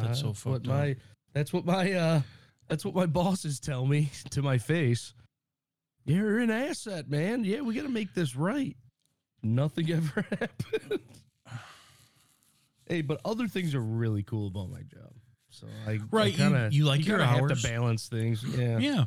[0.00, 0.96] That's so Uh, fucked what my.
[1.34, 2.22] That's what my uh
[2.68, 5.12] that's what my bosses tell me to my face.
[6.04, 7.44] You're an asset, man.
[7.44, 8.76] Yeah, we gotta make this right.
[9.42, 11.00] Nothing ever happened.
[12.88, 15.12] hey, but other things are really cool about my job.
[15.50, 18.42] So I Right, I you- kinda, you like your kinda have to balance things.
[18.44, 18.78] Yeah.
[18.78, 19.04] Yeah.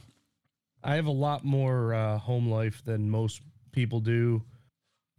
[0.86, 4.44] I have a lot more uh, home life than most people do.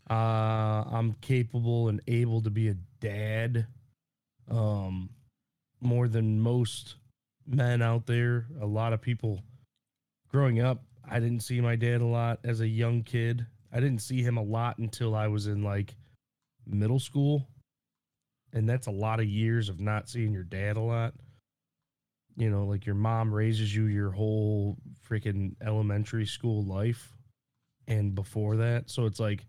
[0.09, 3.67] Uh, I'm capable and able to be a dad
[4.49, 5.11] um,
[5.81, 6.95] more than most
[7.49, 8.47] men out there.
[8.61, 9.43] A lot of people
[10.31, 13.45] growing up, I didn't see my dad a lot as a young kid.
[13.73, 15.97] I didn't see him a lot until I was in like
[16.65, 17.49] middle school.
[18.53, 21.15] And that's a lot of years of not seeing your dad a lot
[22.37, 24.77] you know, like your mom raises you your whole
[25.09, 27.13] freaking elementary school life
[27.89, 28.91] and before that.
[28.91, 29.45] So it's like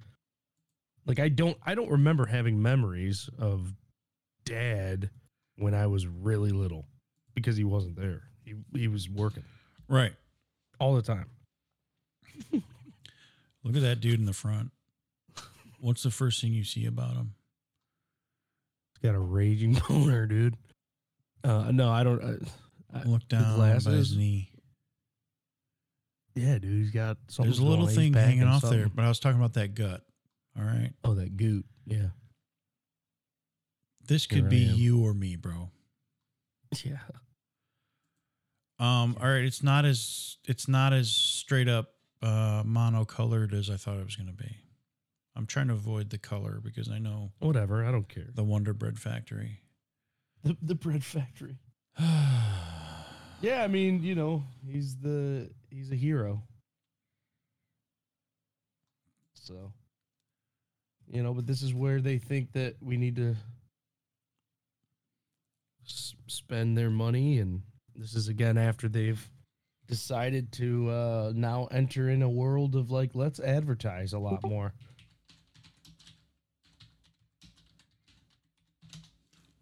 [1.05, 3.73] like I don't I don't remember having memories of
[4.45, 5.09] dad
[5.57, 6.85] when I was really little
[7.35, 8.23] because he wasn't there.
[8.45, 9.43] He he was working
[9.89, 10.13] Right.
[10.79, 11.25] all the time.
[13.63, 14.71] Look at that dude in the front.
[15.79, 17.33] What's the first thing you see about him?
[18.93, 20.55] He's got a raging boner, dude.
[21.43, 22.47] Uh no, I don't uh, I-
[23.05, 24.51] Look down by his knee.
[26.37, 27.49] Yeah, dude, he's got something.
[27.49, 30.03] There's a little going thing hanging off there, but I was talking about that gut.
[30.57, 30.91] All right.
[31.03, 31.65] Oh, that goot.
[31.85, 32.09] Yeah.
[34.07, 35.71] This could I be you or me, bro.
[36.83, 36.97] Yeah.
[38.77, 43.77] Um, all right, it's not as it's not as straight up uh monocolored as I
[43.77, 44.57] thought it was gonna be.
[45.33, 47.85] I'm trying to avoid the color because I know Whatever.
[47.85, 48.27] I don't care.
[48.35, 49.61] the Wonder Bread Factory.
[50.43, 51.59] The the bread factory.
[53.41, 56.41] Yeah, I mean, you know, he's the he's a hero.
[59.35, 59.71] So,
[61.07, 63.35] you know, but this is where they think that we need to
[65.85, 67.61] s- spend their money, and
[67.95, 69.29] this is again after they've
[69.87, 74.73] decided to uh, now enter in a world of like let's advertise a lot more.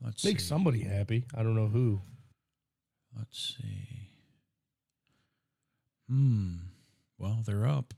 [0.02, 0.46] Let's Make see.
[0.46, 1.26] somebody happy.
[1.36, 2.02] I don't know who.
[3.18, 4.10] Let's see.
[6.10, 6.56] Hmm.
[7.18, 7.94] Well, they're up.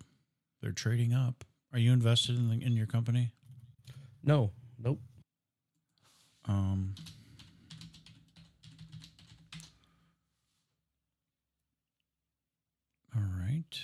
[0.61, 1.43] They're trading up.
[1.73, 3.31] Are you invested in the, in your company?
[4.23, 4.99] No, nope.
[6.45, 6.95] Um.
[13.15, 13.79] All right.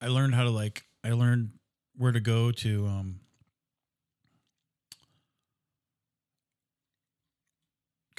[0.00, 0.84] I learned how to like.
[1.04, 1.50] I learned
[1.96, 3.20] where to go to um.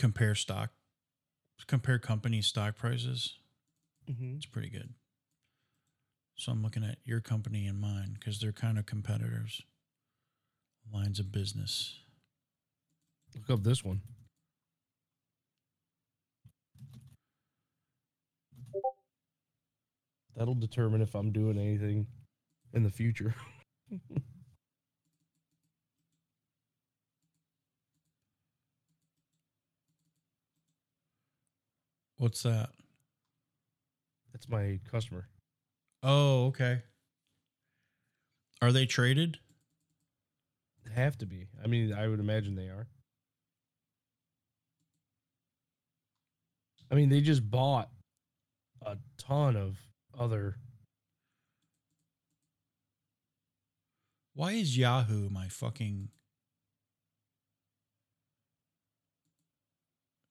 [0.01, 0.71] Compare stock,
[1.67, 3.37] compare company stock prices.
[4.09, 4.37] Mm-hmm.
[4.37, 4.95] It's pretty good.
[6.33, 9.61] So I'm looking at your company and mine because they're kind of competitors.
[10.91, 11.99] Lines of business.
[13.35, 14.01] Look up this one.
[20.35, 22.07] That'll determine if I'm doing anything
[22.73, 23.35] in the future.
[32.21, 32.69] What's that?
[34.31, 35.27] That's my customer.
[36.03, 36.83] Oh, okay.
[38.61, 39.39] Are they traded?
[40.93, 41.47] Have to be.
[41.63, 42.85] I mean, I would imagine they are.
[46.91, 47.89] I mean, they just bought
[48.85, 49.79] a ton of
[50.15, 50.57] other.
[54.35, 56.09] Why is Yahoo my fucking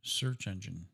[0.02, 0.86] search engine?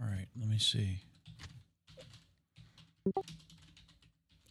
[0.00, 0.98] All right, let me see.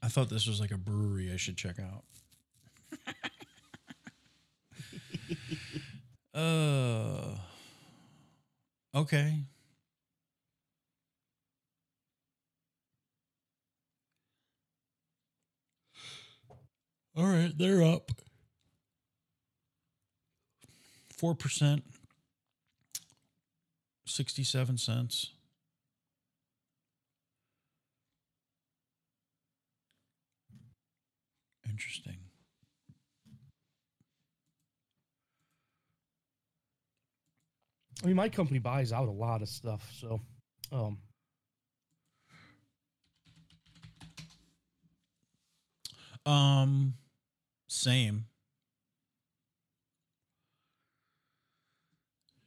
[0.01, 2.03] I thought this was like a brewery I should check out.
[6.33, 7.35] Uh
[8.93, 9.39] okay.
[17.15, 18.11] All right, they're up.
[21.19, 21.81] 4%,
[24.05, 25.31] 67 cents.
[31.77, 32.17] Interesting.
[38.03, 40.19] I mean, my company buys out a lot of stuff, so
[40.71, 40.97] um,
[46.27, 46.95] Um,
[47.67, 48.25] same.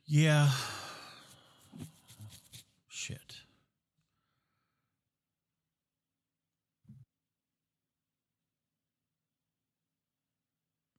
[0.06, 0.50] Yeah.
[2.88, 3.36] Shit.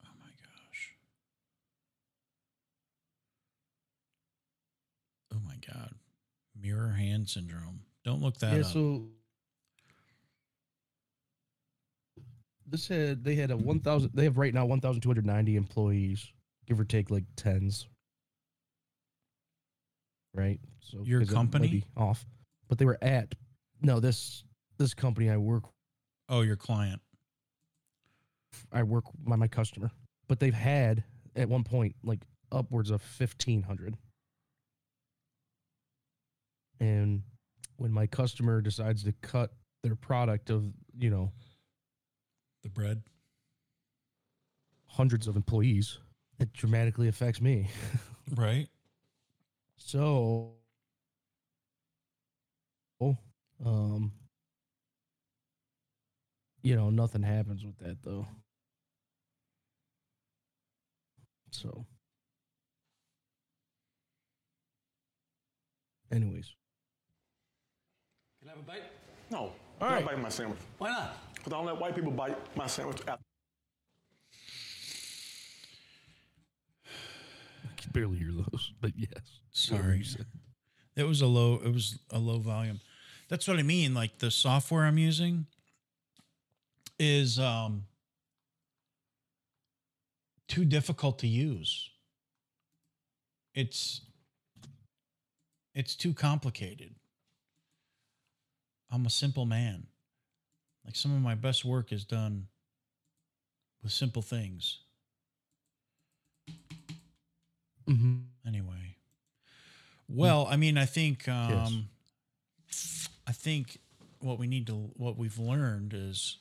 [0.03, 0.95] Oh my gosh.
[5.31, 5.93] Oh my god.
[6.61, 7.81] Mirror hand syndrome.
[8.03, 8.61] Don't look that yeah.
[8.61, 8.65] up.
[8.65, 9.07] So
[12.67, 14.11] this had they had a one thousand.
[14.13, 16.31] They have right now one thousand two hundred ninety employees,
[16.67, 17.87] give or take like tens.
[20.33, 20.59] Right.
[20.79, 21.83] So your company?
[21.97, 22.25] off,
[22.69, 23.35] but they were at
[23.81, 24.43] no this
[24.77, 25.63] this company I work
[26.29, 27.01] oh, your client.
[28.71, 29.91] I work my my customer,
[30.27, 31.03] but they've had
[31.35, 33.97] at one point like upwards of fifteen hundred.
[36.81, 37.23] And
[37.77, 39.51] when my customer decides to cut
[39.83, 40.65] their product of
[40.99, 41.31] you know
[42.63, 43.03] The bread.
[44.87, 45.99] hundreds of employees,
[46.39, 47.69] it dramatically affects me.
[48.35, 48.69] Right?
[49.77, 50.53] So,
[53.65, 54.11] um,
[56.63, 58.27] you know, nothing happens with that though.
[61.51, 61.85] So,
[66.11, 66.55] anyways,
[68.41, 68.83] Can I have a bite?
[69.29, 69.37] No.
[69.39, 69.99] All I'm right.
[69.99, 70.59] not biting my sandwich.
[70.79, 71.15] Why not?
[71.35, 72.97] Because I don't let white people bite my sandwich.
[73.07, 73.23] after-
[77.63, 79.39] I can barely hear those, but yes.
[79.51, 80.03] Sorry.
[80.95, 82.79] It was a low it was a low volume.
[83.29, 83.93] That's what I mean.
[83.93, 85.45] Like the software I'm using
[86.99, 87.85] is um
[90.47, 91.89] too difficult to use.
[93.53, 94.01] It's
[95.73, 96.95] it's too complicated.
[98.91, 99.87] I'm a simple man.
[100.85, 102.47] Like some of my best work is done
[103.83, 104.79] with simple things.
[107.89, 108.17] Mm-hmm.
[108.47, 108.95] anyway
[110.07, 111.89] well i mean i think um
[113.27, 113.79] i think
[114.19, 116.37] what we need to what we've learned is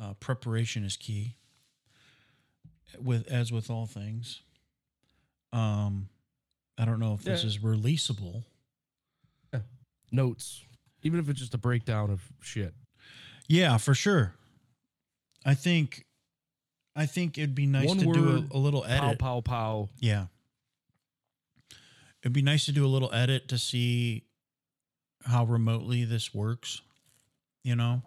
[0.00, 1.36] uh, preparation is key
[3.00, 4.42] with as with all things
[5.52, 6.08] um
[6.76, 7.48] i don't know if this Yeah.
[7.48, 8.42] is releasable
[10.10, 10.62] Notes,
[11.02, 12.74] even if it's just a breakdown of shit.
[13.48, 14.34] yeah for sure
[15.44, 16.04] i think
[16.96, 19.88] i think it'd be nice One to do a, a little Pow, edit pow, pow.
[19.98, 20.26] Yeah.
[22.22, 24.22] It'd be nice to do a little edit to see
[25.24, 26.80] how remotely this works,
[27.64, 28.02] you know?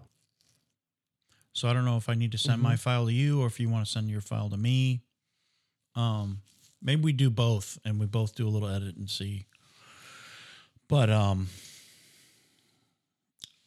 [1.52, 3.60] So I don't know if I need to send my file to you or if
[3.60, 5.02] you want to send your file to me.
[5.96, 6.39] Um
[6.82, 9.48] maybe we do both and we both do a little edit and see.
[10.88, 11.50] But um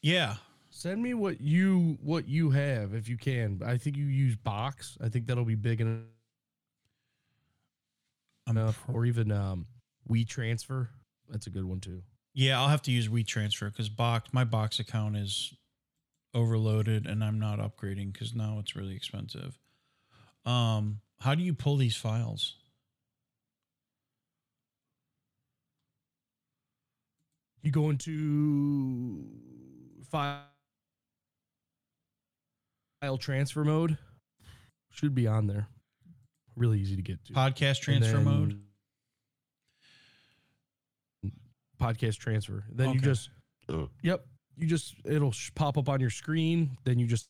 [0.03, 0.37] yeah,
[0.79, 3.61] Send me what you what you have if you can.
[3.67, 4.97] I think you use Box.
[5.03, 6.05] I think that'll be big enough,
[8.49, 9.67] enough or even um,
[10.09, 10.87] WeTransfer.
[11.29, 12.03] That's a good one too.
[12.33, 15.53] Yeah, I'll have to use WeTransfer because box my box account is
[16.33, 19.59] overloaded and I'm not upgrading because now it's really expensive.
[20.47, 22.55] Um, how do you pull these files?
[27.63, 29.25] You go into
[30.11, 30.45] file
[33.01, 33.97] file transfer mode,
[34.91, 35.69] Should be on there.
[36.57, 37.33] Really easy to get to.
[37.33, 38.59] Podcast transfer mode.
[41.81, 42.65] Podcast transfer.
[42.73, 43.05] Then you Okay.
[43.05, 43.31] just,
[44.03, 46.77] yep, you just it'll sh- pop up on your screen.
[46.85, 47.29] Then you just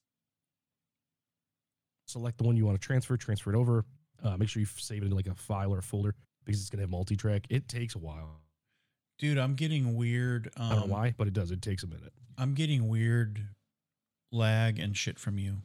[2.07, 3.85] select the one you want to transfer, transfer it over.
[4.22, 6.14] Uh, make sure you save it in like a file or a folder
[6.47, 7.47] because it's gonna have multi-track.
[7.51, 8.41] It takes a while.
[9.19, 10.51] Dude, I'm getting weird.
[10.57, 11.51] Um, I don't know why, but it does.
[11.51, 12.12] It takes a minute.
[12.37, 13.43] I'm getting weird
[14.31, 15.57] lag and shit from you.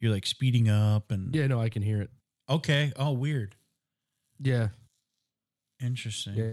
[0.00, 2.10] You're like speeding up and Yeah, no, I can hear it.
[2.48, 2.92] okay.
[2.96, 3.56] Oh, weird.
[4.40, 4.68] Yeah,
[5.82, 6.34] Interesting.
[6.36, 6.50] yeah,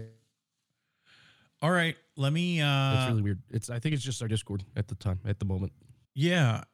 [1.62, 2.60] All right, let me.
[2.60, 3.42] uh it's really weird.
[3.50, 5.72] It's I think it's just our Discord at the time at the moment.
[6.14, 6.64] Yeah.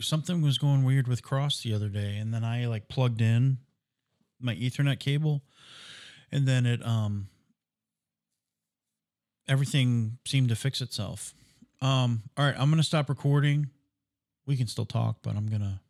[0.00, 3.58] Something was going weird with Cross the other day, and then I like plugged in
[4.40, 5.42] my Ethernet cable,
[6.32, 7.28] and then it um
[9.50, 11.34] everything seemed to fix itself.
[11.82, 13.68] Um, all right, I'm gonna stop recording.
[14.46, 15.80] We can still talk, but I'm gonna